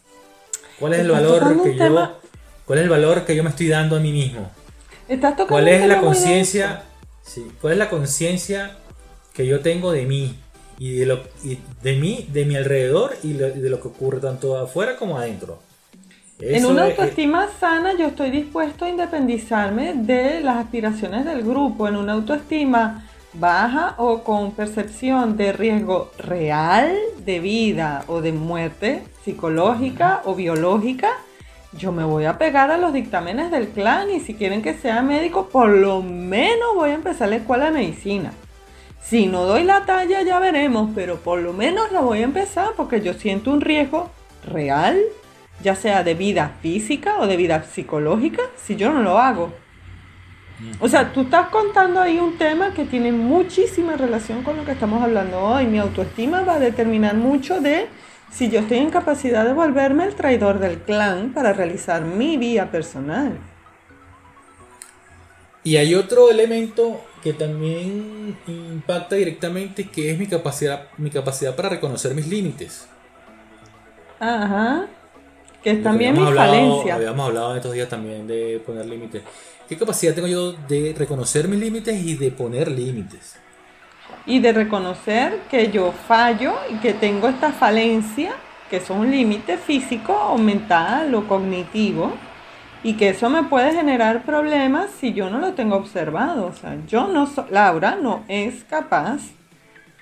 ¿Cuál 0.79 0.95
es 0.95 0.99
el 1.01 1.11
valor 1.11 1.61
que 1.61 1.75
yo, 1.75 2.19
cuál 2.67 2.79
es 2.79 2.83
el 2.83 2.89
valor 2.89 3.25
que 3.25 3.35
yo 3.35 3.43
me 3.43 3.49
estoy 3.49 3.69
dando 3.69 3.95
a 3.95 3.99
mí 3.99 4.11
mismo? 4.11 4.51
¿Cuál 5.47 5.67
es 5.69 5.87
la 5.87 5.99
conciencia? 5.99 6.83
¿Cuál 7.59 7.73
es 7.73 7.79
la 7.79 7.89
conciencia 7.89 8.77
que 9.33 9.47
yo 9.47 9.61
tengo 9.61 9.91
de 9.91 10.05
mí 10.05 10.35
y 10.77 10.97
de 10.97 11.05
lo 11.07 11.23
de 11.81 11.95
mí, 11.95 12.27
de 12.31 12.45
mi 12.45 12.55
alrededor 12.55 13.15
y 13.23 13.33
de 13.33 13.69
lo 13.69 13.81
que 13.81 13.87
ocurre 13.87 14.19
tanto 14.19 14.57
afuera 14.57 14.97
como 14.97 15.17
adentro? 15.17 15.59
en 16.39 16.65
una 16.67 16.83
autoestima 16.83 17.47
sana 17.59 17.97
yo 17.97 18.07
estoy 18.07 18.29
dispuesto 18.29 18.85
a 18.85 18.89
independizarme 18.89 19.93
de 19.95 20.41
las 20.41 20.57
aspiraciones 20.57 21.25
del 21.25 21.43
grupo. 21.43 21.87
En 21.87 21.95
una 21.95 22.13
autoestima 22.13 23.05
baja 23.33 23.95
o 23.97 24.23
con 24.23 24.51
percepción 24.51 25.35
de 25.37 25.51
riesgo 25.51 26.11
real 26.17 26.95
de 27.25 27.39
vida 27.39 28.03
o 28.07 28.21
de 28.21 28.33
muerte 28.33 29.03
psicológica 29.23 30.21
o 30.25 30.35
biológica, 30.35 31.09
yo 31.73 31.91
me 31.91 32.03
voy 32.03 32.25
a 32.25 32.37
pegar 32.37 32.71
a 32.71 32.77
los 32.77 32.93
dictámenes 32.93 33.51
del 33.51 33.69
clan 33.69 34.09
y 34.09 34.19
si 34.19 34.33
quieren 34.33 34.61
que 34.61 34.73
sea 34.73 35.01
médico, 35.01 35.49
por 35.49 35.69
lo 35.69 36.01
menos 36.01 36.75
voy 36.75 36.91
a 36.91 36.95
empezar 36.95 37.29
la 37.29 37.37
escuela 37.37 37.65
de 37.65 37.71
medicina. 37.71 38.31
Si 39.01 39.27
no 39.27 39.45
doy 39.45 39.63
la 39.63 39.85
talla 39.85 40.21
ya 40.21 40.39
veremos, 40.39 40.89
pero 40.93 41.17
por 41.17 41.39
lo 41.39 41.53
menos 41.53 41.91
la 41.91 42.01
voy 42.01 42.19
a 42.19 42.25
empezar 42.25 42.69
porque 42.75 43.01
yo 43.01 43.13
siento 43.13 43.51
un 43.51 43.61
riesgo 43.61 44.09
real 44.45 44.99
ya 45.61 45.75
sea 45.75 46.03
de 46.03 46.13
vida 46.13 46.51
física 46.61 47.17
o 47.19 47.27
de 47.27 47.37
vida 47.37 47.63
psicológica, 47.63 48.43
si 48.55 48.75
yo 48.75 48.91
no 48.91 49.01
lo 49.01 49.17
hago. 49.17 49.51
O 50.79 50.87
sea, 50.87 51.13
tú 51.13 51.21
estás 51.21 51.49
contando 51.49 52.01
ahí 52.01 52.19
un 52.19 52.37
tema 52.37 52.73
que 52.73 52.85
tiene 52.85 53.11
muchísima 53.11 53.95
relación 53.95 54.43
con 54.43 54.57
lo 54.57 54.65
que 54.65 54.71
estamos 54.71 55.03
hablando 55.03 55.39
hoy. 55.39 55.67
Mi 55.67 55.77
autoestima 55.77 56.41
va 56.41 56.55
a 56.55 56.59
determinar 56.59 57.15
mucho 57.15 57.61
de 57.61 57.87
si 58.31 58.49
yo 58.49 58.59
estoy 58.59 58.77
en 58.77 58.89
capacidad 58.89 59.45
de 59.45 59.53
volverme 59.53 60.05
el 60.05 60.15
traidor 60.15 60.59
del 60.59 60.79
clan 60.81 61.33
para 61.33 61.53
realizar 61.53 62.03
mi 62.03 62.37
vía 62.37 62.71
personal. 62.71 63.37
Y 65.63 65.77
hay 65.77 65.95
otro 65.95 66.29
elemento 66.29 67.01
que 67.21 67.33
también 67.33 68.37
impacta 68.47 69.15
directamente, 69.15 69.89
que 69.89 70.11
es 70.11 70.19
mi 70.19 70.27
capacidad, 70.27 70.87
mi 70.97 71.09
capacidad 71.09 71.55
para 71.55 71.69
reconocer 71.69 72.15
mis 72.15 72.27
límites. 72.27 72.87
Ajá 74.19 74.87
que 75.63 75.71
es 75.71 75.83
también 75.83 76.13
mi 76.13 76.33
falencia. 76.33 76.95
Habíamos 76.95 77.27
hablado 77.27 77.51
en 77.51 77.57
estos 77.57 77.73
días 77.73 77.89
también 77.89 78.27
de 78.27 78.61
poner 78.65 78.85
límites. 78.85 79.23
¿Qué 79.67 79.77
capacidad 79.77 80.13
tengo 80.13 80.27
yo 80.27 80.53
de 80.53 80.95
reconocer 80.97 81.47
mis 81.47 81.59
límites 81.59 82.01
y 82.01 82.15
de 82.15 82.31
poner 82.31 82.71
límites? 82.71 83.35
Y 84.27 84.39
de 84.39 84.53
reconocer 84.53 85.39
que 85.49 85.71
yo 85.71 85.91
fallo 85.91 86.53
y 86.69 86.75
que 86.75 86.93
tengo 86.93 87.27
esta 87.27 87.51
falencia, 87.51 88.33
que 88.69 88.79
son 88.79 88.99
un 88.99 89.11
límite 89.11 89.57
físico 89.57 90.13
o 90.13 90.37
mental 90.37 91.15
o 91.15 91.27
cognitivo, 91.27 92.11
y 92.83 92.93
que 92.93 93.09
eso 93.09 93.29
me 93.29 93.43
puede 93.43 93.73
generar 93.73 94.23
problemas 94.23 94.89
si 94.99 95.13
yo 95.13 95.29
no 95.29 95.39
lo 95.39 95.53
tengo 95.53 95.77
observado. 95.77 96.45
O 96.47 96.53
sea, 96.53 96.77
yo 96.87 97.07
no, 97.07 97.29
Laura 97.49 97.97
no 98.01 98.23
es 98.27 98.63
capaz, 98.65 99.21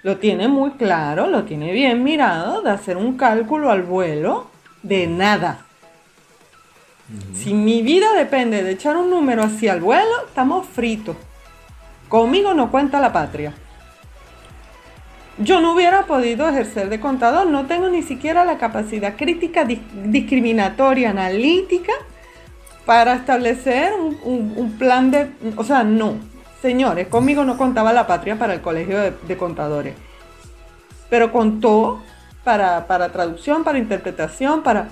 lo 0.04 0.18
tiene 0.18 0.48
muy 0.48 0.72
claro, 0.72 1.28
lo 1.28 1.44
tiene 1.44 1.72
bien 1.72 2.04
mirado, 2.04 2.62
de 2.62 2.72
hacer 2.72 2.98
un 2.98 3.18
cálculo 3.18 3.72
al 3.72 3.84
vuelo 3.84 4.48
de 4.84 5.08
nada. 5.08 5.66
Si 7.34 7.54
mi 7.54 7.84
vida 7.84 8.14
depende 8.14 8.64
de 8.64 8.72
echar 8.72 8.98
un 8.98 9.12
número 9.12 9.44
hacia 9.44 9.74
el 9.74 9.82
vuelo, 9.82 10.26
estamos 10.28 10.68
fritos. 10.68 11.16
Conmigo 12.10 12.54
no 12.54 12.72
cuenta 12.72 13.00
la 13.00 13.14
patria. 13.14 13.54
Yo 15.38 15.60
no 15.60 15.74
hubiera 15.74 16.06
podido 16.06 16.48
ejercer 16.48 16.90
de 16.90 17.00
contador, 17.00 17.48
no 17.48 17.66
tengo 17.66 17.90
ni 17.90 18.04
siquiera 18.04 18.46
la 18.46 18.58
capacidad 18.58 19.16
crítica, 19.16 19.66
discriminatoria, 19.66 21.10
analítica 21.10 21.92
para 22.86 23.16
establecer 23.16 23.94
un, 23.94 24.76
plan 24.80 25.12
de... 25.12 25.32
O 25.58 25.64
sea, 25.64 25.84
no. 25.84 26.16
Señores, 26.62 27.08
conmigo 27.08 27.44
no 27.44 27.58
contaba 27.58 27.92
la 27.92 28.08
patria 28.08 28.38
para 28.38 28.54
el 28.54 28.62
colegio 28.62 29.00
de 29.02 29.38
contadores. 29.38 29.96
Pero 31.10 31.32
contó 31.32 32.02
para, 32.46 33.12
traducción, 33.12 33.66
para 33.66 33.80
interpretación, 33.80 34.64
para... 34.64 34.88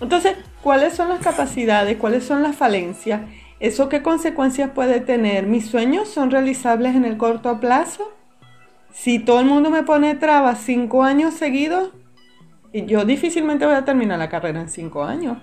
Entonces, 0.00 0.36
¿cuáles 0.62 0.94
son 0.94 1.08
las 1.08 1.20
capacidades? 1.20 1.96
¿Cuáles 1.96 2.24
son 2.24 2.42
las 2.42 2.54
falencias? 2.54 3.22
¿Eso 3.58 3.88
qué 3.88 4.02
consecuencias 4.02 4.70
puede 4.70 5.00
tener? 5.00 5.46
¿Mis 5.46 5.66
sueños 5.66 6.08
son 6.08 6.30
realizables 6.30 6.94
en 6.94 7.04
el 7.04 7.16
corto 7.16 7.58
plazo? 7.58 8.12
Si 8.94 9.18
todo 9.18 9.40
el 9.40 9.46
mundo 9.46 9.70
me 9.70 9.82
pone 9.82 10.14
trabas 10.14 10.60
cinco 10.60 11.02
años 11.02 11.34
seguidos, 11.34 11.90
yo 12.72 13.04
difícilmente 13.04 13.66
voy 13.66 13.74
a 13.74 13.84
terminar 13.84 14.18
la 14.18 14.28
carrera 14.28 14.60
en 14.60 14.68
cinco 14.68 15.04
años. 15.04 15.36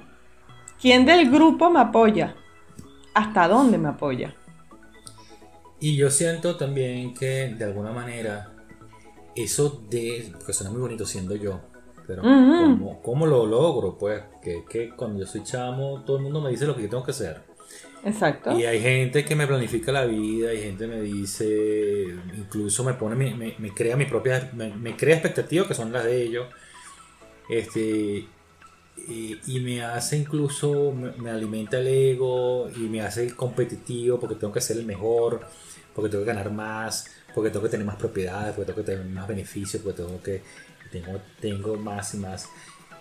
¿Quién 0.81 1.05
del 1.05 1.29
grupo 1.29 1.69
me 1.69 1.81
apoya? 1.81 2.35
¿Hasta 3.13 3.47
dónde 3.49 3.77
me 3.77 3.89
apoya? 3.89 4.33
Y 5.79 5.97
yo 5.97 6.09
siento 6.09 6.55
también 6.55 7.13
que 7.13 7.53
de 7.55 7.65
alguna 7.65 7.91
manera 7.91 8.53
eso 9.35 9.83
de, 9.89 10.31
porque 10.31 10.53
suena 10.53 10.71
muy 10.71 10.81
bonito 10.81 11.05
siendo 11.05 11.35
yo, 11.35 11.59
pero 12.07 12.23
¿cómo, 13.03 13.27
lo 13.27 13.45
logro? 13.45 13.97
Pues 13.97 14.23
que, 14.41 14.63
que, 14.67 14.89
cuando 14.95 15.19
yo 15.19 15.25
soy 15.25 15.43
chamo, 15.43 16.03
todo 16.05 16.17
el 16.17 16.23
mundo 16.23 16.41
me 16.41 16.49
dice 16.49 16.65
lo 16.65 16.75
que 16.75 16.83
yo 16.83 16.89
tengo 16.89 17.03
que 17.03 17.11
hacer. 17.11 17.41
Exacto. 18.03 18.57
Y 18.57 18.65
hay 18.65 18.81
gente 18.81 19.23
que 19.23 19.35
me 19.35 19.45
planifica 19.45 19.91
la 19.91 20.05
vida, 20.05 20.49
hay 20.49 20.61
gente 20.61 20.87
me 20.87 21.01
dice, 21.01 22.07
incluso 22.35 22.83
me 22.83 22.93
pone, 22.93 23.15
me, 23.15 23.55
me, 23.57 23.73
crea 23.73 23.95
mi 23.95 24.05
propia, 24.05 24.51
me, 24.53 24.95
crea 24.95 25.15
expectativas 25.15 25.67
que 25.67 25.75
son 25.75 25.91
las 25.91 26.05
de 26.05 26.23
ellos. 26.23 26.47
Este, 27.49 28.25
y, 29.07 29.59
me 29.59 29.83
hace 29.83 30.17
incluso, 30.17 30.93
me, 30.93 31.29
alimenta 31.29 31.79
el 31.79 31.87
ego 31.87 32.69
y 32.75 32.79
me 32.81 33.01
hace 33.01 33.35
competitivo 33.35 34.19
porque 34.19 34.35
tengo 34.35 34.53
que 34.53 34.61
ser 34.61 34.77
el 34.77 34.85
mejor, 34.85 35.41
porque 35.93 36.09
tengo 36.09 36.23
que 36.23 36.29
ganar 36.33 36.51
más, 36.51 37.05
porque 37.35 37.49
tengo 37.51 37.63
que 37.63 37.69
tener 37.69 37.85
más 37.85 37.97
propiedades, 37.97 38.55
porque 38.55 38.71
tengo 38.71 38.83
que 38.83 38.91
tener 38.91 39.05
más 39.05 39.27
beneficios, 39.27 39.83
porque 39.83 40.01
tengo 40.01 40.21
que 40.21 40.41
tengo, 40.91 41.21
tengo 41.39 41.75
más 41.77 42.13
y 42.13 42.17
más. 42.17 42.49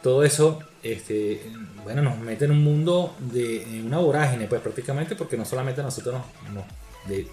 Todo 0.02 0.24
eso, 0.24 0.60
este, 0.82 1.42
bueno, 1.84 2.02
nos 2.02 2.18
mete 2.18 2.46
en 2.46 2.52
un 2.52 2.64
mundo 2.64 3.14
de 3.18 3.82
una 3.84 3.98
vorágine, 3.98 4.46
pues 4.46 4.60
prácticamente, 4.60 5.14
porque 5.14 5.36
no 5.36 5.44
solamente 5.44 5.82
nosotros 5.82 6.22
nos, 6.52 6.64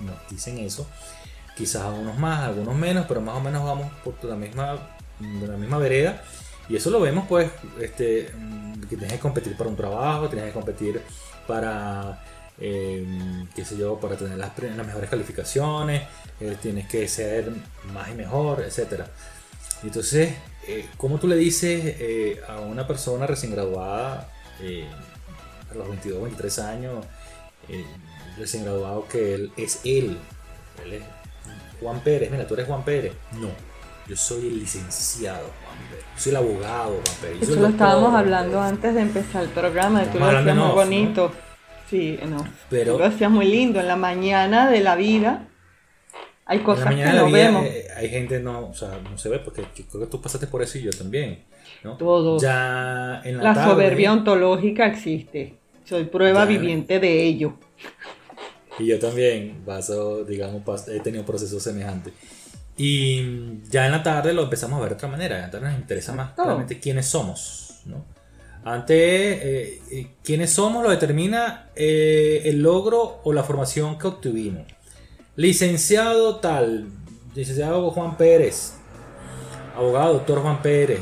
nos, 0.01 0.30
dicen 0.30 0.58
eso, 0.60 0.88
quizás 1.56 1.84
a 1.84 1.89
unos 1.89 2.17
más, 2.17 2.43
algunos 2.43 2.75
menos, 2.75 3.06
pero 3.08 3.21
más 3.21 3.38
o 3.38 3.41
menos 3.41 3.63
vamos 3.63 3.91
por 4.03 4.21
la 4.25 4.36
misma, 4.36 4.77
la 5.19 5.58
misma 5.58 5.77
vereda. 5.77 6.23
Y 6.69 6.75
eso 6.75 6.89
lo 6.89 6.99
vemos, 6.99 7.25
pues, 7.30 7.49
este, 7.80 8.30
que 8.89 8.97
tienes 8.97 9.13
que 9.13 9.19
competir 9.19 9.56
para 9.56 9.69
un 9.69 9.77
trabajo, 9.77 10.27
tienes 10.27 10.47
que 10.47 10.53
competir 10.53 11.01
para 11.47 12.19
Em, 12.60 13.47
qué 13.56 13.63
sé 13.63 13.77
yo, 13.77 13.99
para 13.99 14.17
tener 14.17 14.38
las, 14.38 14.58
mejores 14.58 15.10
calificaciones, 15.10 16.03
eh, 16.39 16.58
tienes 16.60 16.88
que 16.88 17.08
ser 17.08 17.51
más 17.93 18.10
y 18.10 18.13
mejor, 18.15 18.62
etc. 18.62 19.03
Entonces, 19.84 20.34
eh, 20.67 20.86
¿cómo 20.97 21.19
tú 21.19 21.27
le 21.27 21.36
dices 21.36 21.95
eh, 21.99 22.41
a 22.47 22.60
una 22.60 22.88
persona 22.88 23.27
recién 23.27 23.51
graduada, 23.51 24.30
a 25.71 25.75
los 25.75 25.88
22, 25.88 26.23
23 26.23 26.60
años, 26.60 27.06
recién 28.38 28.63
graduado, 28.63 29.08
que 29.08 29.34
él 29.34 29.51
es 29.58 29.82
él? 29.84 30.17
Él 30.84 30.93
es 30.93 31.03
Juan 31.82 31.99
Pérez, 32.01 32.32
mira, 32.32 32.47
tú 32.47 32.53
eres 32.53 32.67
Juan 32.67 32.84
Pérez. 32.84 33.13
No, 33.34 33.49
yo 34.08 34.15
soy 34.15 34.47
el 34.47 34.60
licenciado 34.60 35.49
Juan 35.63 35.89
Pérez, 35.89 36.06
yo 36.15 36.21
soy 36.21 36.30
el 36.32 36.38
abogado 36.38 36.91
Juan 36.91 37.17
Pérez. 37.21 37.41
Eso 37.41 37.60
lo 37.60 37.67
estábamos 37.67 38.13
hablando 38.13 38.62
antes 38.62 38.93
de 38.93 39.01
empezar 39.01 39.43
el 39.43 39.49
programa, 39.49 40.03
tú 40.06 40.19
lo 40.19 40.27
decías 40.27 40.56
muy 40.56 40.71
bonito. 40.71 41.32
Sí, 41.89 42.19
no. 42.27 42.45
Pero, 42.69 42.97
lo 42.97 43.06
hacías 43.06 43.32
muy 43.32 43.45
lindo. 43.45 43.80
En 43.80 43.88
la 43.88 43.95
mañana 43.95 44.69
de 44.69 44.82
la 44.82 44.95
vida 44.95 45.47
hay 46.47 46.60
cosas 46.60 46.95
que 46.95 47.03
no 47.03 47.29
vemos. 47.29 47.65
Eh, 47.65 47.88
hay 47.95 48.10
gente 48.10 48.39
no, 48.39 48.69
o 48.69 48.73
sea, 48.73 48.99
no 49.03 49.17
se 49.17 49.29
ve 49.29 49.39
porque 49.39 49.63
creo 49.73 50.05
que 50.05 50.10
tú 50.10 50.21
pasaste 50.21 50.47
por 50.47 50.62
eso 50.63 50.77
y 50.77 50.83
yo 50.83 50.91
también. 50.91 51.43
¿no? 51.83 51.97
Todos. 51.97 52.41
Ya 52.41 53.21
en 53.23 53.43
la, 53.43 53.53
soberbia 53.65 54.13
ontológica 54.13 54.88
existe. 54.88 55.55
Soy 55.83 56.05
prueba 56.05 56.45
viviente 56.45 56.99
de 56.99 57.23
ello. 57.23 57.55
Y 58.79 58.86
yo 58.88 58.99
también 58.99 59.62
paso, 59.65 60.23
digamos, 60.23 60.88
he 60.88 60.99
tenido 60.99 61.25
procesos 61.25 61.62
semejantes. 61.63 62.13
Y 62.77 63.60
ya 63.69 63.86
en 63.86 63.91
la 63.91 64.03
tarde 64.03 64.33
lo 64.33 64.43
empezamos 64.43 64.77
a 64.77 64.81
ver 64.81 64.89
de 64.89 64.95
otra 64.95 65.10
manera. 65.10 65.36
En 65.36 65.41
la 65.41 65.51
tarde 65.51 65.67
nos 65.67 65.79
interesa 65.79 66.13
más 66.13 66.33
claramente 66.33 66.79
quiénes 66.79 67.07
somos, 67.07 67.81
¿no? 67.86 68.05
Antes, 68.63 68.97
eh, 68.97 69.81
eh, 69.91 70.07
quiénes 70.23 70.51
somos 70.51 70.83
lo 70.83 70.89
determina 70.89 71.69
eh, 71.75 72.41
el 72.45 72.62
logro 72.62 73.21
o 73.23 73.33
la 73.33 73.43
formación 73.43 73.97
que 73.97 74.07
obtuvimos. 74.07 74.65
Licenciado 75.38 76.38
tal, 76.38 76.88
licenciado 77.36 77.91
Juan 77.91 78.17
Pérez, 78.17 78.73
abogado 79.76 80.13
doctor 80.13 80.41
Juan 80.41 80.63
Pérez. 80.63 81.00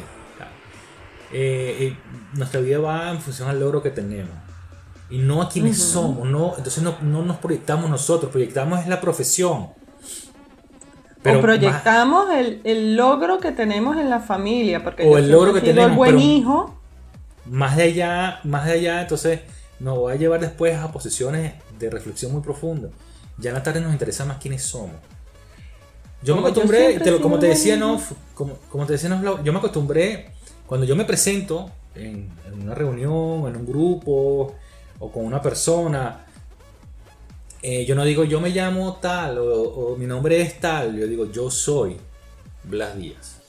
nuestra 2.33 2.59
vida 2.59 2.79
va 2.79 3.11
en 3.11 3.21
función 3.21 3.47
al 3.47 3.61
logro 3.61 3.81
que 3.81 3.91
tenemos 3.91 4.35
y 5.09 5.19
no 5.19 5.41
a 5.41 5.47
quienes 5.47 5.81
somos. 5.81 6.27
No, 6.27 6.53
entonces 6.57 6.83
no, 6.83 6.97
no, 7.01 7.23
nos 7.23 7.37
proyectamos 7.37 7.89
nosotros, 7.89 8.29
proyectamos 8.29 8.81
es 8.81 8.87
la 8.87 8.99
profesión. 8.99 9.69
o 11.23 11.41
proyectamos 11.41 12.27
el, 12.65 12.97
logro 12.97 13.39
que 13.39 13.53
tenemos 13.53 13.95
en 13.95 14.09
la 14.09 14.19
familia, 14.19 14.83
porque 14.83 15.07
o 15.07 15.17
el 15.17 15.31
logro 15.31 15.53
que 15.53 15.61
tenemos, 15.61 15.91
el 15.91 15.95
buen 15.95 16.19
hijo. 16.19 16.77
Más 17.45 17.77
de 17.77 17.83
allá, 17.83 18.41
más 18.43 18.65
de 18.65 18.73
allá, 18.73 19.01
entonces 19.01 19.39
nos 19.79 19.97
va 19.97 20.11
a 20.11 20.15
llevar 20.15 20.41
después 20.41 20.75
a 20.75 20.91
posiciones 20.91 21.53
de 21.79 21.89
reflexión 21.89 22.33
muy 22.33 22.41
profunda. 22.41 22.89
Ya 23.37 23.49
en 23.49 23.55
la 23.55 23.63
tarde 23.63 23.81
nos 23.81 23.91
interesa 23.91 24.25
más 24.25 24.37
quiénes 24.37 24.63
somos. 24.63 24.95
Yo 26.21 26.35
me 26.35 26.41
acostumbré, 26.41 26.99
como, 27.21 27.37
te 27.37 27.47
decía, 27.47 27.77
no, 27.77 28.01
como, 28.33 28.85
te 28.85 28.93
decía, 28.93 29.09
no, 29.09 29.43
yo 29.43 29.53
me 29.53 29.59
acostumbré, 29.59 30.31
cuando 30.65 30.85
yo 30.85 30.95
me 30.95 31.05
presento 31.05 31.69
en, 31.93 32.31
una 32.51 32.73
reunión, 32.73 33.47
en 33.47 33.55
un 33.55 33.65
grupo 33.65 34.55
o 34.99 35.11
con 35.11 35.25
una 35.25 35.41
persona, 35.41 36.25
eh, 37.61 37.85
yo 37.85 37.95
no 37.95 38.05
digo 38.05 38.23
yo 38.23 38.39
me 38.39 38.49
llamo 38.49 38.97
tal 39.01 39.39
o, 39.39 39.95
mi 39.97 40.05
nombre 40.05 40.39
es 40.41 40.59
tal, 40.59 40.95
yo 40.95 41.07
digo 41.07 41.31
yo 41.31 41.49
soy 41.49 41.97
Blas 42.63 42.97
Díaz. 42.97 43.41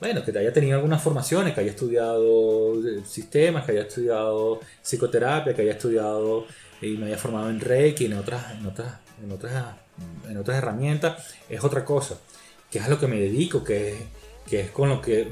Bueno, 0.00 0.24
que 0.24 0.36
haya 0.38 0.52
tenido 0.52 0.76
algunas 0.76 1.02
formaciones, 1.02 1.54
que 1.54 1.60
haya 1.60 1.70
estudiado 1.70 2.74
eh, 2.86 3.02
sistemas, 3.04 3.64
que 3.64 3.72
haya 3.72 3.82
estudiado 3.82 4.60
psicoterapia, 4.80 5.54
que 5.54 5.62
haya 5.62 5.72
estudiado 5.72 6.46
y 6.80 6.96
me 6.96 7.06
haya 7.06 7.18
formado 7.18 7.50
en 7.50 7.60
Reiki, 7.60 8.06
en 8.06 8.14
otras, 8.14 8.52
en 8.52 8.66
otras, 8.66 8.94
en 9.22 9.32
otras, 9.32 9.74
en 10.28 10.36
otras 10.36 10.58
herramientas, 10.58 11.34
es 11.48 11.62
otra 11.64 11.84
cosa. 11.84 12.18
Que 12.70 12.78
es 12.78 12.84
a 12.84 12.88
lo 12.88 12.98
que 12.98 13.06
me 13.06 13.18
dedico, 13.18 13.64
que, 13.64 13.96
que 14.48 14.60
es 14.60 14.70
con 14.70 14.88
lo 14.88 15.00
que 15.00 15.28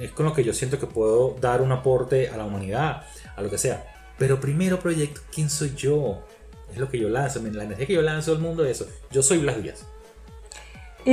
es, 0.00 0.12
con 0.12 0.26
lo 0.26 0.32
que 0.32 0.44
yo 0.44 0.52
siento 0.52 0.78
que 0.78 0.86
puedo 0.86 1.36
dar 1.40 1.60
un 1.60 1.72
aporte 1.72 2.28
a 2.28 2.36
la 2.36 2.44
humanidad, 2.44 3.04
a 3.36 3.42
lo 3.42 3.50
que 3.50 3.58
sea. 3.58 3.84
Pero 4.16 4.40
primero 4.40 4.78
proyecto, 4.80 5.20
¿quién 5.32 5.50
soy 5.50 5.74
yo? 5.74 6.24
Es 6.70 6.78
lo 6.78 6.88
que 6.88 6.98
yo 6.98 7.08
lanzo, 7.08 7.40
la 7.42 7.64
energía 7.64 7.86
que 7.86 7.94
yo 7.94 8.02
lanzo 8.02 8.32
al 8.32 8.38
mundo 8.38 8.64
es 8.64 8.80
eso. 8.80 8.90
Yo 9.10 9.22
soy 9.22 9.38
Blas 9.38 9.62
Díaz 9.62 9.84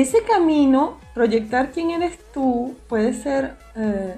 ese 0.02 0.24
camino, 0.24 1.00
proyectar 1.14 1.72
quién 1.72 1.92
eres 1.92 2.20
tú, 2.34 2.76
puede 2.88 3.14
ser, 3.14 3.56
eh, 3.76 4.16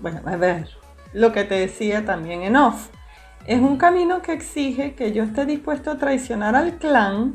bueno, 0.00 0.20
a 0.24 0.36
ver, 0.36 0.68
lo 1.12 1.32
que 1.32 1.44
te 1.44 1.54
decía 1.54 2.04
también 2.04 2.42
en 2.42 2.56
off. 2.56 2.88
Es 3.46 3.60
un 3.60 3.76
camino 3.76 4.22
que 4.22 4.32
exige 4.32 4.94
que 4.94 5.12
yo 5.12 5.24
esté 5.24 5.46
dispuesto 5.46 5.90
a 5.90 5.98
traicionar 5.98 6.54
al 6.54 6.76
clan, 6.78 7.34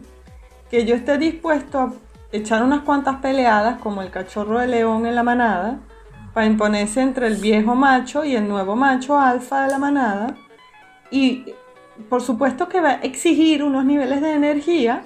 que 0.70 0.86
yo 0.86 0.96
esté 0.96 1.18
dispuesto 1.18 1.80
a 1.80 1.94
echar 2.32 2.63
unas 2.63 2.82
cuantas 2.82 3.18
peleadas 3.18 3.80
como 3.80 4.02
el 4.02 4.12
cachorro 4.12 4.60
de 4.60 4.68
león 4.68 5.06
en 5.06 5.15
la 5.15 5.24
manada, 5.24 5.80
para 6.34 6.48
imponerse 6.48 7.02
entre 7.02 7.28
el 7.28 7.38
viejo 7.38 7.76
macho 7.76 8.26
y 8.26 8.36
el 8.36 8.48
nuevo 8.48 8.76
macho 8.76 9.18
alfa 9.18 9.63
de 9.63 9.72
la 9.72 9.80
manada. 9.80 10.36
Y 11.12 11.46
por 12.10 12.22
supuesto 12.22 12.68
que 12.68 12.82
va 12.82 12.89
a 12.89 12.96
exigir 12.96 13.63
unos 13.63 13.86
niveles 13.86 14.22
de 14.22 14.34
energía 14.34 15.06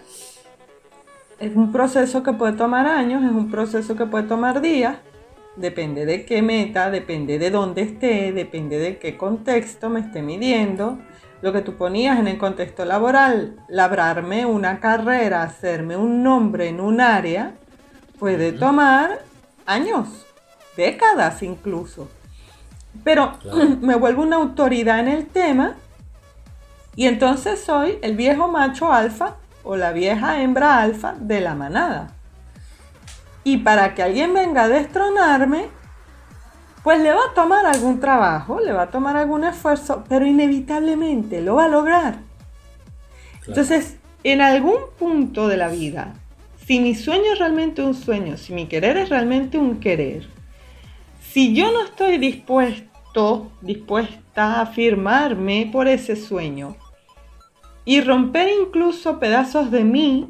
es 1.39 1.55
un 1.55 1.71
proceso 1.71 2.21
que 2.21 2.33
puede 2.33 2.53
tomar 2.53 2.85
años, 2.85 3.23
es 3.23 3.31
un 3.31 3.49
proceso 3.49 3.95
que 3.95 4.05
puede 4.05 4.25
tomar 4.25 4.62
días, 4.62 4.97
depende 5.55 6.05
de 6.05 6.25
qué 6.25 6.41
meta, 6.41 6.89
depende 6.89 7.39
de 7.39 7.51
dónde 7.51 7.81
esté, 7.81 8.31
depende 8.31 8.79
de 8.79 8.97
qué 8.97 9.17
contexto 9.17 9.89
me 9.89 9.99
esté 9.99 10.21
midiendo. 10.21 10.99
Lo 11.41 11.53
que 11.53 11.62
tú 11.62 11.75
ponías 11.75 12.19
en 12.19 12.27
el 12.27 12.38
contexto 12.38 12.83
laboral, 12.85 13.55
labrarme 13.69 14.45
una 14.45 14.79
carrera, 14.79 15.43
hacerme 15.43 15.95
un 15.95 16.21
nombre 16.21 16.67
en 16.67 16.81
un 16.81 16.99
área, 16.99 17.53
puede 18.19 18.51
tomar 18.51 19.21
años, 19.65 20.25
décadas 20.75 21.41
incluso. 21.43 22.09
Pero 23.03 23.33
me 23.81 23.95
vuelvo 23.95 24.23
una 24.23 24.35
autoridad 24.35 24.99
en 24.99 25.07
el 25.07 25.27
tema 25.27 25.75
y 26.95 27.07
entonces 27.07 27.62
soy 27.63 27.97
el 28.01 28.17
viejo 28.17 28.49
macho 28.49 28.91
alfa 28.91 29.38
o 29.63 29.77
la 29.77 29.93
vieja 29.93 30.41
hembra 30.41 30.81
alfa 30.81 31.15
de 31.17 31.39
la 31.39 31.55
manada. 31.55 32.18
Y 33.49 33.57
para 33.57 33.95
que 33.95 34.03
alguien 34.03 34.35
venga 34.35 34.65
a 34.65 34.67
destronarme, 34.67 35.69
pues 36.83 37.01
le 37.01 37.12
va 37.12 37.21
a 37.31 37.33
tomar 37.33 37.65
algún 37.65 37.99
trabajo, 37.99 38.59
le 38.59 38.73
va 38.73 38.83
a 38.83 38.91
tomar 38.91 39.17
algún 39.17 39.43
esfuerzo, 39.43 40.03
pero 40.07 40.27
inevitablemente 40.27 41.41
lo 41.41 41.55
va 41.55 41.65
a 41.65 41.67
lograr. 41.67 42.19
Entonces, 43.47 43.97
en 44.23 44.41
algún 44.41 44.77
punto 44.99 45.47
de 45.47 45.57
la 45.57 45.67
vida, 45.67 46.13
si 46.67 46.79
mi 46.79 46.93
sueño 46.93 47.33
es 47.33 47.39
realmente 47.39 47.81
un 47.81 47.95
sueño, 47.95 48.38
si 48.38 48.53
mi 48.53 48.67
querer 48.67 48.97
es 48.97 49.09
realmente 49.09 49.57
un 49.57 49.79
querer, 49.79 50.27
si 51.31 51.55
yo 51.55 51.71
no 51.71 51.81
estoy 51.85 52.19
dispuesto, 52.19 53.51
dispuesta 53.62 54.62
a 54.62 54.67
firmarme 54.67 55.67
por 55.71 55.88
ese 55.88 56.15
sueño, 56.15 56.75
y 57.83 58.01
romper 58.01 58.47
incluso 58.62 59.19
pedazos 59.19 59.71
de 59.71 59.83
mí 59.83 60.29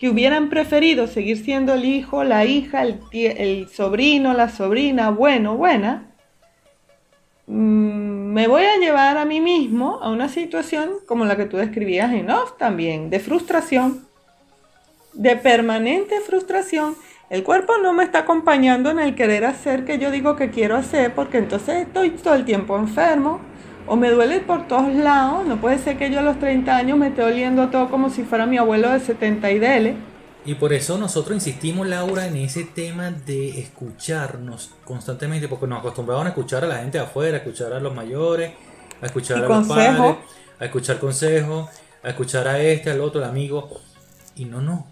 que 0.00 0.08
hubieran 0.08 0.48
preferido 0.48 1.06
seguir 1.06 1.44
siendo 1.44 1.74
el 1.74 1.84
hijo, 1.84 2.24
la 2.24 2.46
hija, 2.46 2.84
el, 2.84 3.68
sobrino, 3.68 4.32
la 4.32 4.48
sobrina, 4.48 5.10
bueno, 5.10 5.58
buena, 5.58 6.10
mm, 7.46 8.32
me 8.32 8.48
voy 8.48 8.62
a 8.62 8.78
llevar 8.78 9.18
a 9.18 9.26
mí 9.26 9.42
mismo 9.42 9.98
a 10.00 10.08
una 10.08 10.30
situación 10.30 10.92
como 11.06 11.26
la 11.26 11.36
que 11.36 11.44
tú 11.44 11.58
describías 11.58 12.14
en 12.14 12.30
off 12.30 12.56
también, 12.56 13.10
de 13.10 13.20
frustración, 13.20 14.06
de 15.12 15.36
permanente 15.36 16.20
frustración. 16.20 16.96
El 17.28 17.44
cuerpo 17.44 17.74
no 17.76 17.92
me 17.92 18.04
está 18.04 18.20
acompañando 18.20 18.90
en 18.90 19.00
el 19.00 19.14
querer 19.14 19.44
hacer 19.44 19.84
que 19.84 19.98
yo 19.98 20.10
digo 20.10 20.34
que 20.34 20.48
quiero 20.48 20.76
hacer 20.76 21.14
porque 21.14 21.36
entonces 21.36 21.86
estoy 21.86 22.10
todo 22.10 22.32
el 22.34 22.46
tiempo 22.46 22.78
enfermo, 22.78 23.42
o 23.90 23.96
me 23.96 24.08
duele 24.08 24.38
por 24.38 24.68
todos 24.68 24.94
lados. 24.94 25.44
No 25.44 25.60
puede 25.60 25.76
ser 25.78 25.98
que 25.98 26.12
yo 26.12 26.20
a 26.20 26.22
los 26.22 26.38
30 26.38 26.76
años 26.76 26.96
me 26.96 27.08
esté 27.08 27.24
oliendo 27.24 27.70
todo 27.70 27.90
como 27.90 28.08
si 28.08 28.22
fuera 28.22 28.46
mi 28.46 28.56
abuelo 28.56 28.88
de 28.88 29.00
70 29.00 29.50
y 29.50 29.58
dele. 29.58 29.96
Y 30.44 30.54
por 30.54 30.72
eso 30.72 30.96
nosotros 30.96 31.34
insistimos, 31.34 31.88
Laura, 31.88 32.28
en 32.28 32.36
ese 32.36 32.62
tema 32.62 33.10
de 33.10 33.58
escucharnos 33.58 34.70
constantemente, 34.84 35.48
porque 35.48 35.66
nos 35.66 35.80
acostumbramos 35.80 36.24
a 36.24 36.28
escuchar 36.28 36.64
a 36.64 36.68
la 36.68 36.76
gente 36.76 36.98
de 36.98 37.04
afuera, 37.04 37.38
a 37.38 37.40
escuchar 37.40 37.72
a 37.72 37.80
los 37.80 37.92
mayores, 37.92 38.52
a 39.02 39.06
escuchar 39.06 39.38
a 39.38 39.48
los 39.48 39.66
padres, 39.66 40.16
a 40.60 40.64
escuchar 40.64 41.00
consejos, 41.00 41.68
a 42.04 42.10
escuchar 42.10 42.46
a 42.46 42.60
este, 42.60 42.92
al 42.92 43.00
otro, 43.00 43.20
al 43.20 43.28
amigo. 43.28 43.80
Y 44.36 44.44
no 44.44 44.60
nos 44.60 44.84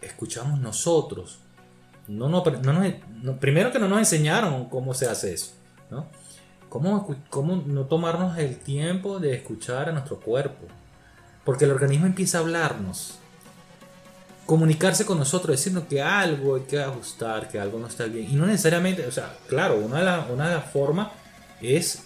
escuchamos 0.00 0.58
nosotros. 0.58 1.40
No, 2.08 2.30
no, 2.30 2.42
no, 3.22 3.36
primero 3.38 3.70
que 3.70 3.78
no 3.78 3.86
nos 3.86 3.98
enseñaron 3.98 4.70
cómo 4.70 4.94
se 4.94 5.06
hace 5.06 5.34
eso. 5.34 5.52
¿no? 5.90 6.06
¿Cómo, 6.70 7.64
no 7.66 7.84
tomarnos 7.86 8.38
el 8.38 8.56
tiempo 8.56 9.18
de 9.18 9.34
escuchar 9.34 9.88
a 9.88 9.92
nuestro 9.92 10.20
cuerpo? 10.20 10.68
Porque 11.44 11.64
el 11.64 11.72
organismo 11.72 12.06
empieza 12.06 12.38
a 12.38 12.42
hablarnos, 12.42 13.18
comunicarse 14.46 15.04
con 15.04 15.18
nosotros, 15.18 15.56
decirnos 15.56 15.84
que 15.84 16.00
algo 16.00 16.54
hay 16.54 16.62
que 16.62 16.80
ajustar, 16.80 17.48
que 17.48 17.58
algo 17.58 17.80
no 17.80 17.88
está 17.88 18.04
bien. 18.04 18.30
Y 18.30 18.34
no 18.34 18.46
necesariamente, 18.46 19.04
o 19.04 19.10
sea, 19.10 19.36
claro, 19.48 19.78
una 19.78 19.98
de, 19.98 20.54
las 20.54 20.70
formas 20.70 21.08
es, 21.60 22.04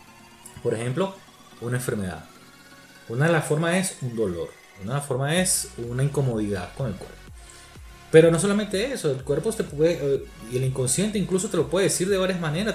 por 0.62 0.72
ejemplo, 0.72 1.14
una 1.60 1.76
enfermedad. 1.76 2.24
Una 3.10 3.26
de 3.26 3.32
las 3.32 3.44
formas 3.44 3.74
es 3.74 3.98
un 4.00 4.16
dolor. 4.16 4.48
Una 4.82 4.94
de 4.94 4.98
las 5.00 5.06
formas 5.06 5.34
es 5.34 5.68
una 5.76 6.02
incomodidad 6.02 6.72
con 6.78 6.86
el 6.86 6.94
cuerpo. 6.94 7.14
Pero 8.10 8.30
no 8.30 8.40
solamente 8.40 8.90
eso, 8.90 9.10
el 9.10 9.22
cuerpo 9.22 9.52
te 9.52 9.64
puede, 9.64 9.98
eh, 10.00 10.24
y 10.50 10.56
el 10.56 10.64
inconsciente 10.64 11.18
incluso 11.18 11.50
te 11.50 11.58
lo 11.58 11.68
puede 11.68 11.84
decir 11.84 12.08
de 12.08 12.16
varias 12.16 12.40
maneras 12.40 12.74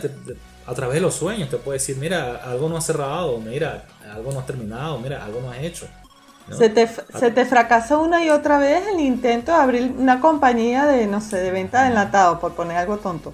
a 0.65 0.73
través 0.73 0.95
de 0.95 1.02
los 1.02 1.15
sueños 1.15 1.49
te 1.49 1.58
puede 1.58 1.80
decir, 1.80 1.97
mira, 1.97 2.38
algo 2.43 2.69
no 2.69 2.78
has 2.78 2.86
cerrado, 2.86 3.38
mira, 3.39 3.86
algo 4.13 4.32
no 4.32 4.39
has 4.39 4.45
terminado, 4.45 4.97
mira, 4.99 5.23
algo 5.23 5.41
no 5.41 5.52
has 5.52 5.60
hecho. 5.60 5.88
Se, 6.52 6.69
te, 6.69 6.88
se 6.88 7.32
te 7.32 7.45
fracasó 7.45 8.02
una 8.02 8.23
y 8.23 8.30
otra 8.30 8.58
vez 8.58 8.86
el 8.88 8.99
intento 8.99 9.54
de 9.54 9.58
abrir 9.58 9.93
una 9.97 10.19
compañía 10.19 10.86
de, 10.86 11.08
no 11.08 11.21
sé, 11.21 11.38
de 11.38 11.52
venta 11.52 11.84
de 11.84 11.89
enlatados, 11.89 12.39
por 12.39 12.54
poner 12.54 12.78
algo 12.78 12.97
tonto. 12.97 13.34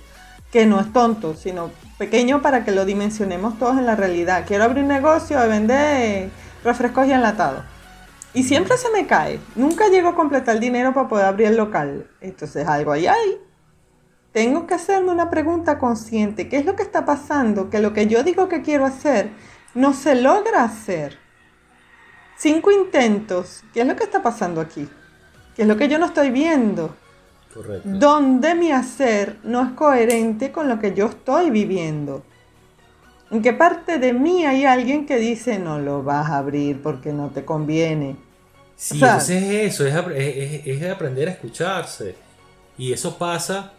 Que 0.51 0.65
no 0.65 0.79
es 0.79 0.91
tonto, 0.93 1.35
sino 1.35 1.71
pequeño 1.97 2.41
para 2.41 2.63
que 2.63 2.71
lo 2.71 2.85
dimensionemos 2.85 3.57
todos 3.57 3.77
en 3.77 3.85
la 3.85 3.95
realidad. 3.95 4.45
Quiero 4.47 4.63
abrir 4.63 4.83
un 4.83 4.89
negocio 4.89 5.39
de 5.39 5.47
vender 5.47 6.29
refrescos 6.63 7.07
y 7.07 7.11
enlatados. 7.11 7.63
Y 8.33 8.43
siempre 8.43 8.77
se 8.77 8.91
me 8.91 9.07
cae. 9.07 9.39
Nunca 9.55 9.87
llego 9.89 10.09
a 10.09 10.15
completar 10.15 10.55
el 10.55 10.61
dinero 10.61 10.93
para 10.93 11.07
poder 11.07 11.25
abrir 11.25 11.47
el 11.47 11.57
local. 11.57 12.07
Entonces 12.21 12.67
algo 12.67 12.91
ahí 12.91 13.07
hay 13.07 13.39
tengo 14.31 14.67
que 14.67 14.75
hacerme 14.75 15.11
una 15.11 15.29
pregunta 15.29 15.79
consciente. 15.79 16.49
¿Qué 16.49 16.57
es 16.57 16.65
lo 16.65 16.75
que 16.75 16.83
está 16.83 17.05
pasando? 17.05 17.69
Que 17.69 17.79
lo 17.79 17.93
que 17.93 18.07
yo 18.07 18.23
digo 18.23 18.47
que 18.47 18.61
quiero 18.61 18.85
hacer 18.85 19.31
no 19.73 19.93
se 19.93 20.15
logra 20.15 20.63
hacer. 20.63 21.17
Cinco 22.37 22.71
intentos. 22.71 23.63
¿Qué 23.73 23.81
es 23.81 23.87
lo 23.87 23.95
que 23.95 24.03
está 24.03 24.21
pasando 24.21 24.61
aquí? 24.61 24.87
¿Qué 25.55 25.63
es 25.63 25.67
lo 25.67 25.77
que 25.77 25.87
yo 25.87 25.97
no 25.97 26.05
estoy 26.05 26.29
viendo? 26.29 26.95
Correcto. 27.53 27.89
¿Dónde 27.89 28.53
mi 28.55 28.71
hacer 28.71 29.37
no 29.43 29.65
es 29.65 29.71
coherente 29.71 30.51
con 30.51 30.69
lo 30.69 30.79
que 30.79 30.93
yo 30.93 31.07
estoy 31.07 31.49
viviendo? 31.49 32.23
¿En 33.31 33.41
qué 33.41 33.53
parte 33.53 33.97
de 33.97 34.13
mí 34.13 34.45
hay 34.45 34.65
alguien 34.65 35.05
que 35.05 35.17
dice 35.17 35.59
no 35.59 35.79
lo 35.79 36.03
vas 36.03 36.29
a 36.29 36.37
abrir 36.37 36.81
porque 36.81 37.11
no 37.11 37.29
te 37.29 37.45
conviene? 37.45 38.15
Sí, 38.75 39.03
es 39.03 39.29
eso, 39.29 39.85
es, 39.85 39.93
es 40.65 40.91
aprender 40.91 41.27
a 41.27 41.31
escucharse. 41.31 42.15
Y 42.77 42.93
eso 42.93 43.17
pasa 43.17 43.73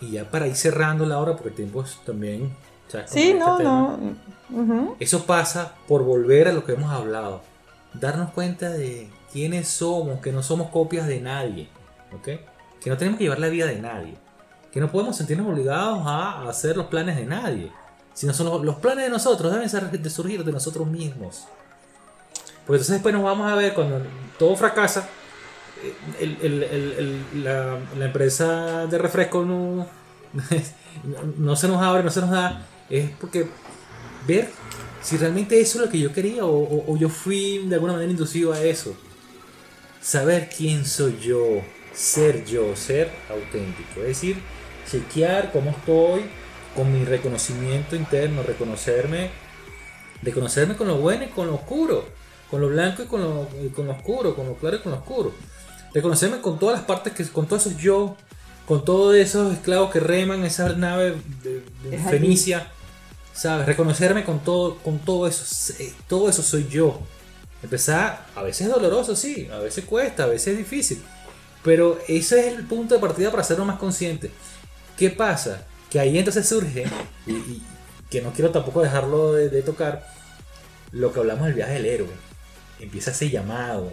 y 0.00 0.12
ya 0.12 0.30
para 0.30 0.46
ir 0.46 0.56
cerrando 0.56 1.06
la 1.06 1.18
hora, 1.18 1.32
porque 1.32 1.48
el 1.50 1.54
tiempo 1.54 1.82
es 1.82 1.98
también... 2.04 2.54
Sí, 3.06 3.30
este 3.30 3.34
no, 3.34 3.98
no. 4.48 4.96
Eso 4.98 5.26
pasa 5.26 5.74
por 5.86 6.04
volver 6.04 6.48
a 6.48 6.52
lo 6.52 6.64
que 6.64 6.72
hemos 6.72 6.90
hablado. 6.90 7.42
Darnos 7.92 8.30
cuenta 8.30 8.70
de 8.70 9.10
quiénes 9.30 9.68
somos, 9.68 10.20
que 10.20 10.32
no 10.32 10.42
somos 10.42 10.70
copias 10.70 11.06
de 11.06 11.20
nadie. 11.20 11.68
¿ok? 12.12 12.28
Que 12.80 12.90
no 12.90 12.96
tenemos 12.96 13.18
que 13.18 13.24
llevar 13.24 13.40
la 13.40 13.48
vida 13.48 13.66
de 13.66 13.80
nadie. 13.80 14.16
Que 14.72 14.80
no 14.80 14.90
podemos 14.90 15.16
sentirnos 15.16 15.46
obligados 15.46 16.06
a 16.06 16.48
hacer 16.48 16.76
los 16.76 16.86
planes 16.86 17.16
de 17.16 17.26
nadie. 17.26 17.72
Sino 18.14 18.32
son 18.32 18.46
los, 18.46 18.64
los 18.64 18.76
planes 18.76 19.04
de 19.04 19.10
nosotros, 19.10 19.52
deben 19.52 19.68
ser 19.68 19.90
de 19.90 20.10
surgir 20.10 20.44
de 20.44 20.52
nosotros 20.52 20.86
mismos. 20.86 21.46
Porque 22.66 22.76
entonces 22.76 22.94
después 22.94 23.14
nos 23.14 23.24
vamos 23.24 23.50
a 23.50 23.54
ver 23.54 23.74
cuando 23.74 24.00
todo 24.38 24.54
fracasa. 24.56 25.08
El- 26.20 26.36
el- 26.42 26.62
el- 26.62 27.44
la, 27.44 27.78
empresa 28.04 28.86
de 28.86 28.98
refresco 28.98 29.44
no, 29.44 29.86
no 31.38 31.56
se 31.56 31.68
nos 31.68 31.82
abre, 31.82 32.02
no 32.02 32.10
se 32.10 32.20
nos 32.20 32.30
da. 32.30 32.66
Es 32.90 33.10
porque 33.20 33.46
ver 34.26 34.48
si 35.02 35.16
realmente 35.16 35.60
eso 35.60 35.78
es 35.78 35.84
lo 35.86 35.90
que 35.90 35.98
yo 35.98 36.12
quería 36.12 36.44
o 36.44 36.96
yo 36.96 37.08
fui 37.08 37.58
de 37.66 37.74
alguna 37.74 37.92
manera 37.94 38.10
inducido 38.10 38.52
a 38.52 38.60
eso. 38.62 38.96
Saber 40.00 40.48
quién 40.56 40.84
soy 40.86 41.18
yo, 41.20 41.62
ser 41.92 42.44
yo, 42.44 42.74
ser 42.76 43.10
auténtico. 43.28 44.00
Es 44.00 44.06
decir, 44.08 44.38
chequear 44.90 45.52
cómo 45.52 45.70
estoy 45.70 46.22
con 46.74 46.92
mi 46.92 47.04
reconocimiento 47.04 47.96
interno, 47.96 48.42
reconocerme, 48.42 49.30
reconocerme 50.22 50.76
con 50.76 50.86
lo 50.88 50.96
bueno 50.98 51.24
y 51.24 51.28
con 51.28 51.48
lo 51.48 51.56
oscuro, 51.56 52.04
con 52.50 52.60
lo 52.60 52.68
blanco 52.68 53.02
y 53.02 53.06
con 53.06 53.20
lo, 53.20 53.48
y 53.62 53.68
con 53.68 53.86
lo 53.86 53.92
oscuro, 53.92 54.34
con 54.34 54.46
lo 54.46 54.54
claro 54.54 54.76
y 54.76 54.80
con 54.80 54.92
lo 54.92 54.98
oscuro. 54.98 55.32
Reconocerme 55.98 56.40
con 56.40 56.58
todas 56.58 56.76
las 56.78 56.84
partes, 56.86 57.12
que, 57.12 57.24
con 57.28 57.46
todos 57.46 57.66
esos 57.66 57.80
yo, 57.80 58.16
con 58.66 58.84
todos 58.84 59.14
esos 59.16 59.52
esclavos 59.52 59.90
que 59.90 60.00
reman 60.00 60.44
esa 60.44 60.68
nave 60.74 61.16
de, 61.42 61.62
de 61.90 61.96
Es 61.96 62.06
allí. 62.06 62.18
Fenicia. 62.18 62.68
¿Sabes? 63.32 63.66
Reconocerme 63.66 64.24
con 64.24 64.40
todo, 64.40 64.76
con 64.78 64.98
todo 64.98 65.26
eso. 65.26 65.44
sé- 65.46 65.92
Todo 66.08 66.28
eso 66.28 66.42
soy 66.42 66.66
yo. 66.68 67.00
Empezar, 67.62 68.26
a 68.36 68.42
veces 68.42 68.66
es 68.68 68.72
doloroso, 68.72 69.16
sí, 69.16 69.48
a 69.52 69.58
veces 69.58 69.84
cuesta, 69.84 70.24
a 70.24 70.26
veces 70.26 70.48
es 70.52 70.58
difícil. 70.58 71.02
Pero 71.64 71.98
ese 72.08 72.40
es 72.48 72.56
el 72.56 72.64
punto 72.66 72.94
de 72.94 73.00
partida 73.00 73.30
para 73.30 73.42
hacerlo 73.42 73.64
más 73.64 73.78
consciente. 73.78 74.30
¿Qué 74.96 75.10
pasa? 75.10 75.64
Que 75.90 75.98
ahí 76.00 76.18
entonces 76.18 76.48
surge, 76.48 76.84
y, 77.26 77.32
y 77.32 77.62
que 78.10 78.22
no 78.22 78.32
quiero 78.32 78.50
tampoco 78.50 78.82
dejarlo 78.82 79.32
de, 79.32 79.48
de 79.48 79.62
tocar, 79.62 80.06
lo 80.92 81.12
que 81.12 81.18
hablamos 81.20 81.46
del 81.46 81.54
viaje 81.54 81.74
del 81.74 81.86
héroe. 81.86 82.10
Empieza 82.80 83.10
ese 83.10 83.28
llamado, 83.30 83.92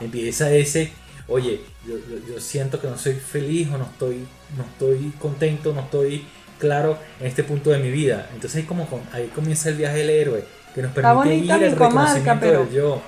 empieza 0.00 0.52
ese, 0.52 0.92
oye, 1.30 1.60
yo, 1.86 1.96
yo- 1.96 2.34
yo 2.34 2.40
siento 2.40 2.78
que 2.80 2.86
no 2.88 2.98
soy 2.98 3.14
feliz 3.14 3.68
o 3.72 3.78
no 3.78 3.84
estoy, 3.84 4.26
no 4.56 4.64
estoy 4.64 5.12
contento, 5.18 5.72
no 5.72 5.80
estoy 5.80 6.26
claro 6.58 6.98
en 7.20 7.26
este 7.26 7.42
punto 7.44 7.70
de 7.70 7.78
mi 7.78 7.90
vida. 7.90 8.28
Entonces 8.34 8.56
ahí, 8.58 8.62
como, 8.64 8.86
ahí 9.12 9.28
comienza 9.34 9.70
el 9.70 9.76
viaje 9.76 9.98
del 9.98 10.10
héroe, 10.10 10.44
que 10.74 10.82
nos 10.82 10.92
permite 10.92 11.34
ir 11.36 11.50
al 11.52 11.60
reconocimiento 11.70 12.36
pero- 12.40 12.64
del 12.66 12.74
yo. 12.74 13.02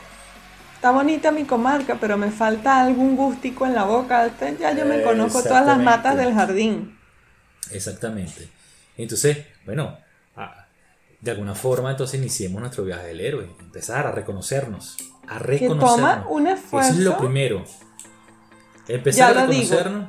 Está 0.76 0.90
bonita 0.90 1.30
mi 1.30 1.44
comarca, 1.44 1.98
pero 2.00 2.16
me 2.16 2.30
falta 2.32 2.82
algún 2.82 3.14
gustico 3.14 3.66
en 3.66 3.74
la 3.74 3.84
boca. 3.84 4.32
Ya 4.58 4.72
yo 4.76 4.84
me 4.84 5.02
conozco 5.02 5.40
todas 5.42 5.64
las 5.64 5.78
matas 5.78 6.16
del 6.16 6.34
jardín. 6.34 6.98
Exactamente. 7.70 8.48
Entonces, 8.96 9.38
bueno, 9.64 9.96
ah, 10.36 10.66
de 11.20 11.30
alguna 11.30 11.54
forma 11.54 11.90
entonces 11.92 12.18
iniciemos 12.18 12.60
nuestro 12.60 12.84
viaje 12.84 13.06
del 13.08 13.20
héroe. 13.20 13.48
Empezar 13.60 14.06
a 14.06 14.12
reconocernos. 14.12 14.96
A 15.28 15.38
Que 15.38 15.44
reconocernos. 15.44 15.96
toma 15.96 16.26
un 16.28 16.48
Eso 16.48 16.56
es 16.80 16.96
lo 16.96 17.10
esfuerzo. 17.12 17.18
primero. 17.18 17.64
Empezar 18.88 19.34
Ya 19.34 19.42
a 19.42 19.46
reconocernos. 19.46 20.08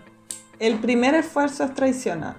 El 0.60 0.80
primer 0.80 1.16
esfuerzo 1.16 1.64
es 1.64 1.74
traicionar. 1.74 2.38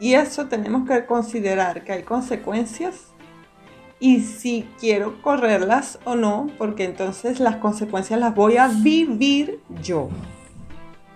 Y 0.00 0.14
eso 0.14 0.46
tenemos 0.46 0.88
que 0.88 1.06
considerar 1.06 1.84
que 1.84 1.92
hay 1.92 2.02
consecuencias 2.02 3.06
y 4.00 4.20
si 4.20 4.68
quiero 4.80 5.22
correrlas 5.22 5.98
o 6.04 6.16
no, 6.16 6.50
porque 6.58 6.84
entonces 6.84 7.40
las 7.40 7.56
consecuencias 7.56 8.18
las 8.20 8.34
voy 8.34 8.56
a 8.56 8.68
vivir 8.68 9.60
yo. 9.82 10.08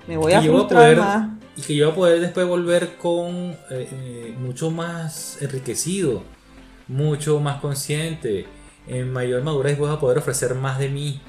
Me 0.07 0.17
voy 0.17 0.33
a 0.33 0.41
yo 0.41 0.53
voy 0.53 0.61
a 0.63 0.65
frustrar 0.69 0.83
poder- 0.85 0.99
más. 0.99 1.29
Y 1.57 1.63
que 1.63 1.75
yo 1.77 1.87
voy 1.87 1.93
a 1.93 1.97
poder 1.97 2.21
después 2.21 2.47
volver 2.47 2.97
con 2.97 3.27
eh, 3.35 3.57
eh, 3.71 4.37
mucho 4.39 4.71
más 4.71 5.43
enriquecido, 5.43 6.23
mucho 6.87 7.41
más 7.41 7.61
consciente, 7.61 8.47
en 8.87 9.13
mayor 9.13 9.43
madurez 9.43 9.77
voy 9.77 9.91
a 9.93 9.99
poder 9.99 10.19
ofrecer 10.19 10.55
más 10.55 10.79
de 10.79 10.89
mí. 10.89 11.21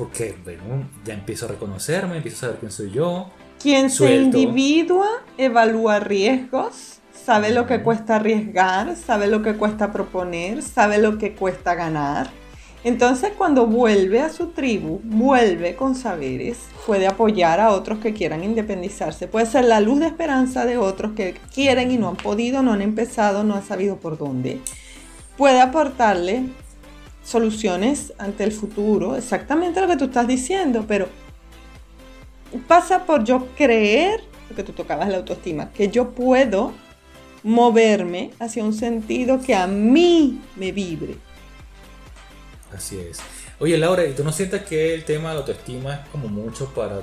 Porque, 0.00 0.34
bueno, 0.44 0.88
ya 1.04 1.12
empiezo 1.12 1.44
a 1.44 1.48
reconocerme, 1.50 2.16
empiezo 2.16 2.38
a 2.38 2.40
saber 2.40 2.56
quién 2.56 2.72
soy 2.72 2.90
yo. 2.90 3.28
Quien 3.60 3.90
se 3.90 4.16
individua 4.16 5.06
evalúa 5.36 6.00
riesgos, 6.00 7.00
sabe 7.12 7.50
lo 7.50 7.66
que 7.66 7.82
cuesta 7.82 8.16
arriesgar, 8.16 8.96
sabe 8.96 9.26
lo 9.26 9.42
que 9.42 9.56
cuesta 9.56 9.92
proponer, 9.92 10.62
sabe 10.62 10.96
lo 10.96 11.18
que 11.18 11.34
cuesta 11.34 11.74
ganar. 11.74 12.30
Entonces 12.82 13.32
cuando 13.36 13.66
vuelve 13.66 14.22
a 14.22 14.30
su 14.30 14.46
tribu, 14.52 15.02
vuelve 15.04 15.76
con 15.76 15.94
saberes, 15.94 16.56
puede 16.86 17.06
apoyar 17.06 17.60
a 17.60 17.68
otros 17.68 17.98
que 17.98 18.14
quieran 18.14 18.42
independizarse, 18.42 19.28
puede 19.28 19.44
ser 19.44 19.66
la 19.66 19.80
luz 19.80 20.00
de 20.00 20.06
esperanza 20.06 20.64
de 20.64 20.78
otros 20.78 21.12
que 21.12 21.34
quieren 21.52 21.90
y 21.90 21.98
no 21.98 22.08
han 22.08 22.16
podido, 22.16 22.62
no 22.62 22.72
han 22.72 22.80
empezado, 22.80 23.44
no 23.44 23.54
han 23.54 23.66
sabido 23.66 23.96
por 23.96 24.16
dónde. 24.16 24.62
Puede 25.36 25.60
aportarle 25.60 26.44
soluciones 27.24 28.12
ante 28.18 28.44
el 28.44 28.52
futuro, 28.52 29.16
exactamente 29.16 29.80
lo 29.80 29.86
que 29.86 29.96
tú 29.96 30.04
estás 30.04 30.26
diciendo, 30.26 30.84
pero 30.86 31.08
pasa 32.66 33.06
por 33.06 33.24
yo 33.24 33.48
creer, 33.56 34.22
porque 34.48 34.62
tú 34.62 34.72
tocabas 34.72 35.08
la 35.08 35.18
autoestima, 35.18 35.70
que 35.72 35.88
yo 35.88 36.10
puedo 36.10 36.72
moverme 37.42 38.32
hacia 38.38 38.64
un 38.64 38.74
sentido 38.74 39.40
que 39.40 39.54
a 39.54 39.66
mí 39.66 40.40
me 40.56 40.72
vibre. 40.72 41.16
Así 42.74 42.98
es. 42.98 43.18
Oye, 43.58 43.76
Laura, 43.76 44.04
¿y 44.06 44.12
tú 44.12 44.24
no 44.24 44.32
sientes 44.32 44.62
que 44.62 44.94
el 44.94 45.04
tema 45.04 45.28
de 45.30 45.34
la 45.34 45.40
autoestima 45.40 45.94
es 45.94 46.08
como 46.08 46.28
mucho 46.28 46.72
para, 46.72 47.02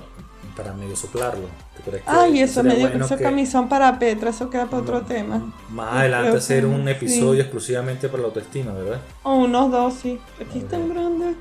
para 0.57 0.73
medio 0.73 0.95
soplarlo? 0.95 1.45
¿Tú 1.75 1.83
crees 1.89 2.03
que 2.03 2.09
Ay, 2.09 2.41
eso 2.41 2.63
me 2.63 2.75
dio 2.75 2.89
bueno 2.89 3.05
eso 3.05 3.15
que 3.15 3.23
camisón 3.23 3.69
para 3.69 3.97
Petra, 3.99 4.31
eso 4.31 4.49
queda 4.49 4.65
para 4.65 4.81
otro 4.81 5.01
tema. 5.03 5.53
Más 5.69 5.93
adelante 5.93 6.37
hacer 6.37 6.61
que 6.61 6.65
un 6.65 6.83
sí. 6.85 6.89
episodio 6.89 7.41
exclusivamente 7.41 8.09
para 8.09 8.23
la 8.23 8.27
autoestima, 8.29 8.73
¿verdad? 8.73 8.99
O 9.23 9.35
unos 9.35 9.71
dos, 9.71 9.93
sí. 9.93 10.19
Aquí 10.41 10.57
Ok. 10.57 10.63
están 10.65 10.89
grandes. 10.89 11.35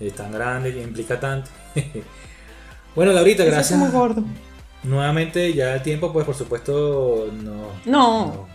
Es 0.00 0.14
tan 0.14 0.32
grande 0.32 0.70
y 0.70 0.82
implica 0.82 1.20
tanto. 1.20 1.50
bueno, 2.94 3.12
Laurita, 3.12 3.42
Eso 3.42 3.50
es 3.50 3.54
gracias. 3.54 3.78
como 3.80 3.92
gordo. 3.92 4.22
Nuevamente, 4.82 5.52
ya 5.52 5.74
el 5.74 5.82
tiempo, 5.82 6.12
pues 6.12 6.24
por 6.24 6.34
supuesto, 6.34 7.28
no. 7.32 7.68
No, 7.84 8.46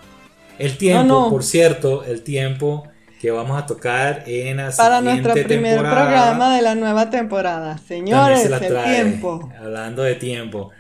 El 0.58 0.78
tiempo, 0.78 1.04
no. 1.22 1.30
por 1.30 1.44
cierto, 1.44 2.04
el 2.04 2.24
tiempo 2.24 2.88
que 3.22 3.30
vamos 3.30 3.62
a 3.62 3.68
tocar 3.68 4.24
en 4.26 4.58
la 4.58 4.72
para 4.72 4.98
siguiente 4.98 5.22
nuestro 5.22 5.48
primer 5.48 5.76
temporada, 5.76 6.06
programa 6.06 6.56
de 6.56 6.62
la 6.64 6.74
nueva 6.74 7.10
temporada. 7.12 7.78
Señores, 7.78 8.42
se 8.42 8.50
la 8.50 8.58
el 8.58 8.84
tiempo. 8.84 9.52
Hablando 9.60 10.02
de 10.02 10.16
tiempo. 10.16 10.72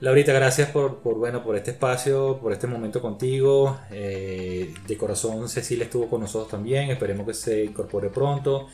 Laurita, 0.00 0.32
gracias 0.32 0.68
por, 0.70 0.98
por, 0.98 1.14
bueno, 1.14 1.44
por 1.44 1.54
este 1.54 1.70
espacio, 1.70 2.40
por 2.42 2.52
este 2.52 2.66
momento 2.66 3.00
contigo. 3.00 3.78
Eh, 3.92 4.74
de 4.84 4.96
corazón, 4.98 5.48
Cecilia 5.48 5.84
estuvo 5.84 6.08
con 6.10 6.22
nosotros 6.22 6.50
también. 6.50 6.90
Esperemos 6.90 7.24
que 7.24 7.34
se 7.34 7.64
incorpore 7.66 8.10
pronto. 8.10 8.66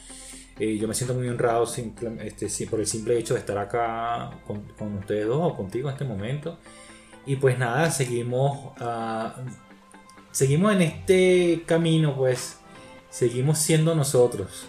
Eh, 0.58 0.78
yo 0.78 0.88
me 0.88 0.94
siento 0.94 1.12
muy 1.12 1.28
honrado 1.28 1.66
simple- 1.66 2.16
este, 2.26 2.48
por 2.66 2.80
el 2.80 2.86
simple 2.86 3.18
hecho 3.18 3.34
de 3.34 3.40
estar 3.40 3.58
acá 3.58 4.30
con, 4.46 4.62
con 4.78 4.96
ustedes 4.96 5.26
dos 5.26 5.52
o 5.52 5.54
contigo 5.54 5.90
en 5.90 5.92
este 5.92 6.06
momento. 6.06 6.58
Y 7.26 7.36
pues 7.36 7.58
nada, 7.58 7.90
seguimos, 7.90 8.72
ah, 8.80 9.36
seguimos 10.30 10.72
en 10.72 10.80
este 10.82 11.62
camino, 11.66 12.16
pues 12.16 12.56
seguimos 13.12 13.58
siendo 13.58 13.94
nosotros. 13.94 14.66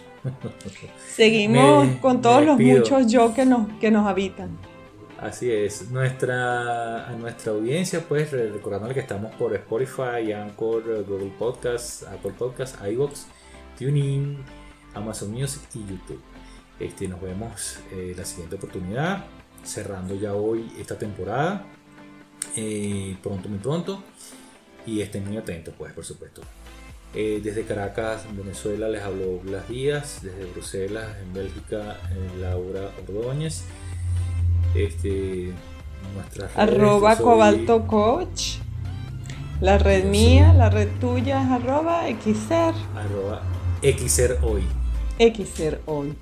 Seguimos 1.14 1.86
Me- 1.86 2.00
con 2.00 2.22
todos 2.22 2.44
los 2.44 2.58
muchos 2.58 3.10
yo 3.10 3.34
que 3.34 3.44
nos, 3.44 3.68
que 3.80 3.90
nos 3.90 4.06
habitan. 4.06 4.56
Así 5.18 5.50
es, 5.50 5.90
nuestra, 5.90 7.08
a 7.08 7.12
nuestra 7.12 7.52
audiencia, 7.52 8.00
pues 8.06 8.30
re- 8.30 8.50
recordándole 8.50 8.92
que 8.94 9.00
estamos 9.00 9.34
por 9.36 9.54
Spotify, 9.54 10.32
Anchor, 10.32 11.04
Google 11.06 11.32
Podcasts, 11.38 12.02
Apple 12.04 12.32
Podcasts, 12.38 12.78
iVoox, 12.86 13.26
TuneIn, 13.78 14.38
Amazon 14.94 15.30
Music 15.32 15.62
y 15.74 15.78
YouTube. 15.80 16.20
Este, 16.78 17.08
nos 17.08 17.22
vemos 17.22 17.78
eh, 17.92 18.14
la 18.16 18.24
siguiente 18.24 18.56
oportunidad, 18.56 19.24
cerrando 19.62 20.14
ya 20.14 20.34
hoy 20.34 20.70
esta 20.78 20.98
temporada, 20.98 21.64
eh, 22.56 23.16
pronto, 23.22 23.48
muy 23.48 23.58
pronto, 23.58 24.02
y 24.84 25.00
estén 25.00 25.26
muy 25.26 25.36
atentos, 25.38 25.72
pues, 25.78 25.92
por 25.94 26.04
supuesto. 26.04 26.42
Eh, 27.16 27.40
desde 27.44 27.62
Caracas, 27.64 28.24
Venezuela, 28.36 28.88
les 28.88 29.02
habló 29.02 29.38
Blas 29.38 29.68
Díaz, 29.68 30.18
desde 30.22 30.46
Bruselas, 30.46 31.06
en 31.22 31.32
Bélgica, 31.32 31.98
eh, 32.10 32.40
Laura 32.40 32.90
Ordóñez 33.06 33.62
este 34.74 35.52
nuestras 36.14 36.54
redes, 36.54 36.68
Arroba 36.74 37.14
soy- 37.16 37.24
Cobalto 37.24 37.86
Coach. 37.86 38.56
La 39.60 39.78
red 39.78 40.04
mía, 40.06 40.52
la 40.52 40.68
red 40.68 40.88
tuya 41.00 41.42
es 41.42 41.50
arroba 41.50 42.02
XR. 42.08 42.74
arroba 42.96 43.42
xer 43.82 44.38
hoy 44.42 44.62
XR 45.18 45.80
hoy. 45.86 46.14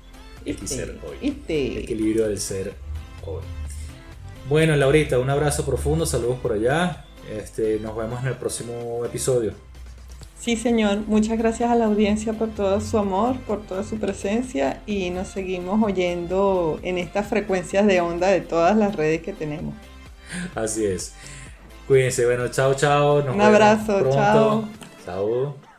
XR 0.45 0.99
hoy 1.07 1.17
Ite. 1.21 1.79
equilibrio 1.79 2.27
del 2.27 2.37
ser 2.39 2.73
hoy 3.25 3.41
bueno 4.49 4.75
Laurita 4.75 5.17
un 5.17 5.29
abrazo 5.29 5.65
profundo 5.65 6.05
saludos 6.05 6.37
por 6.41 6.51
allá 6.51 7.05
este 7.33 7.79
nos 7.79 7.95
vemos 7.95 8.21
en 8.21 8.27
el 8.27 8.35
próximo 8.35 9.03
episodio 9.05 9.53
Sí, 10.43 10.57
señor. 10.57 10.97
Muchas 11.07 11.37
gracias 11.37 11.71
a 11.71 11.75
la 11.75 11.85
audiencia 11.85 12.33
por 12.33 12.49
todo 12.49 12.81
su 12.81 12.97
amor, 12.97 13.37
por 13.47 13.65
toda 13.65 13.85
su 13.85 13.97
presencia 13.97 14.81
y 14.85 15.09
nos 15.09 15.29
seguimos 15.29 15.81
oyendo 15.81 16.81
en 16.83 16.97
estas 16.97 17.27
frecuencias 17.27 17.87
de 17.87 18.01
onda 18.01 18.27
de 18.27 18.41
todas 18.41 18.75
las 18.75 18.93
redes 18.93 19.21
que 19.21 19.31
tenemos. 19.31 19.73
Así 20.53 20.83
es. 20.83 21.13
Cuídense. 21.87 22.25
Bueno, 22.25 22.49
chao, 22.49 22.73
chao. 22.73 23.23
Un 23.23 23.39
abrazo. 23.39 24.11
Chao. 24.11 24.67
Chao. 25.05 25.72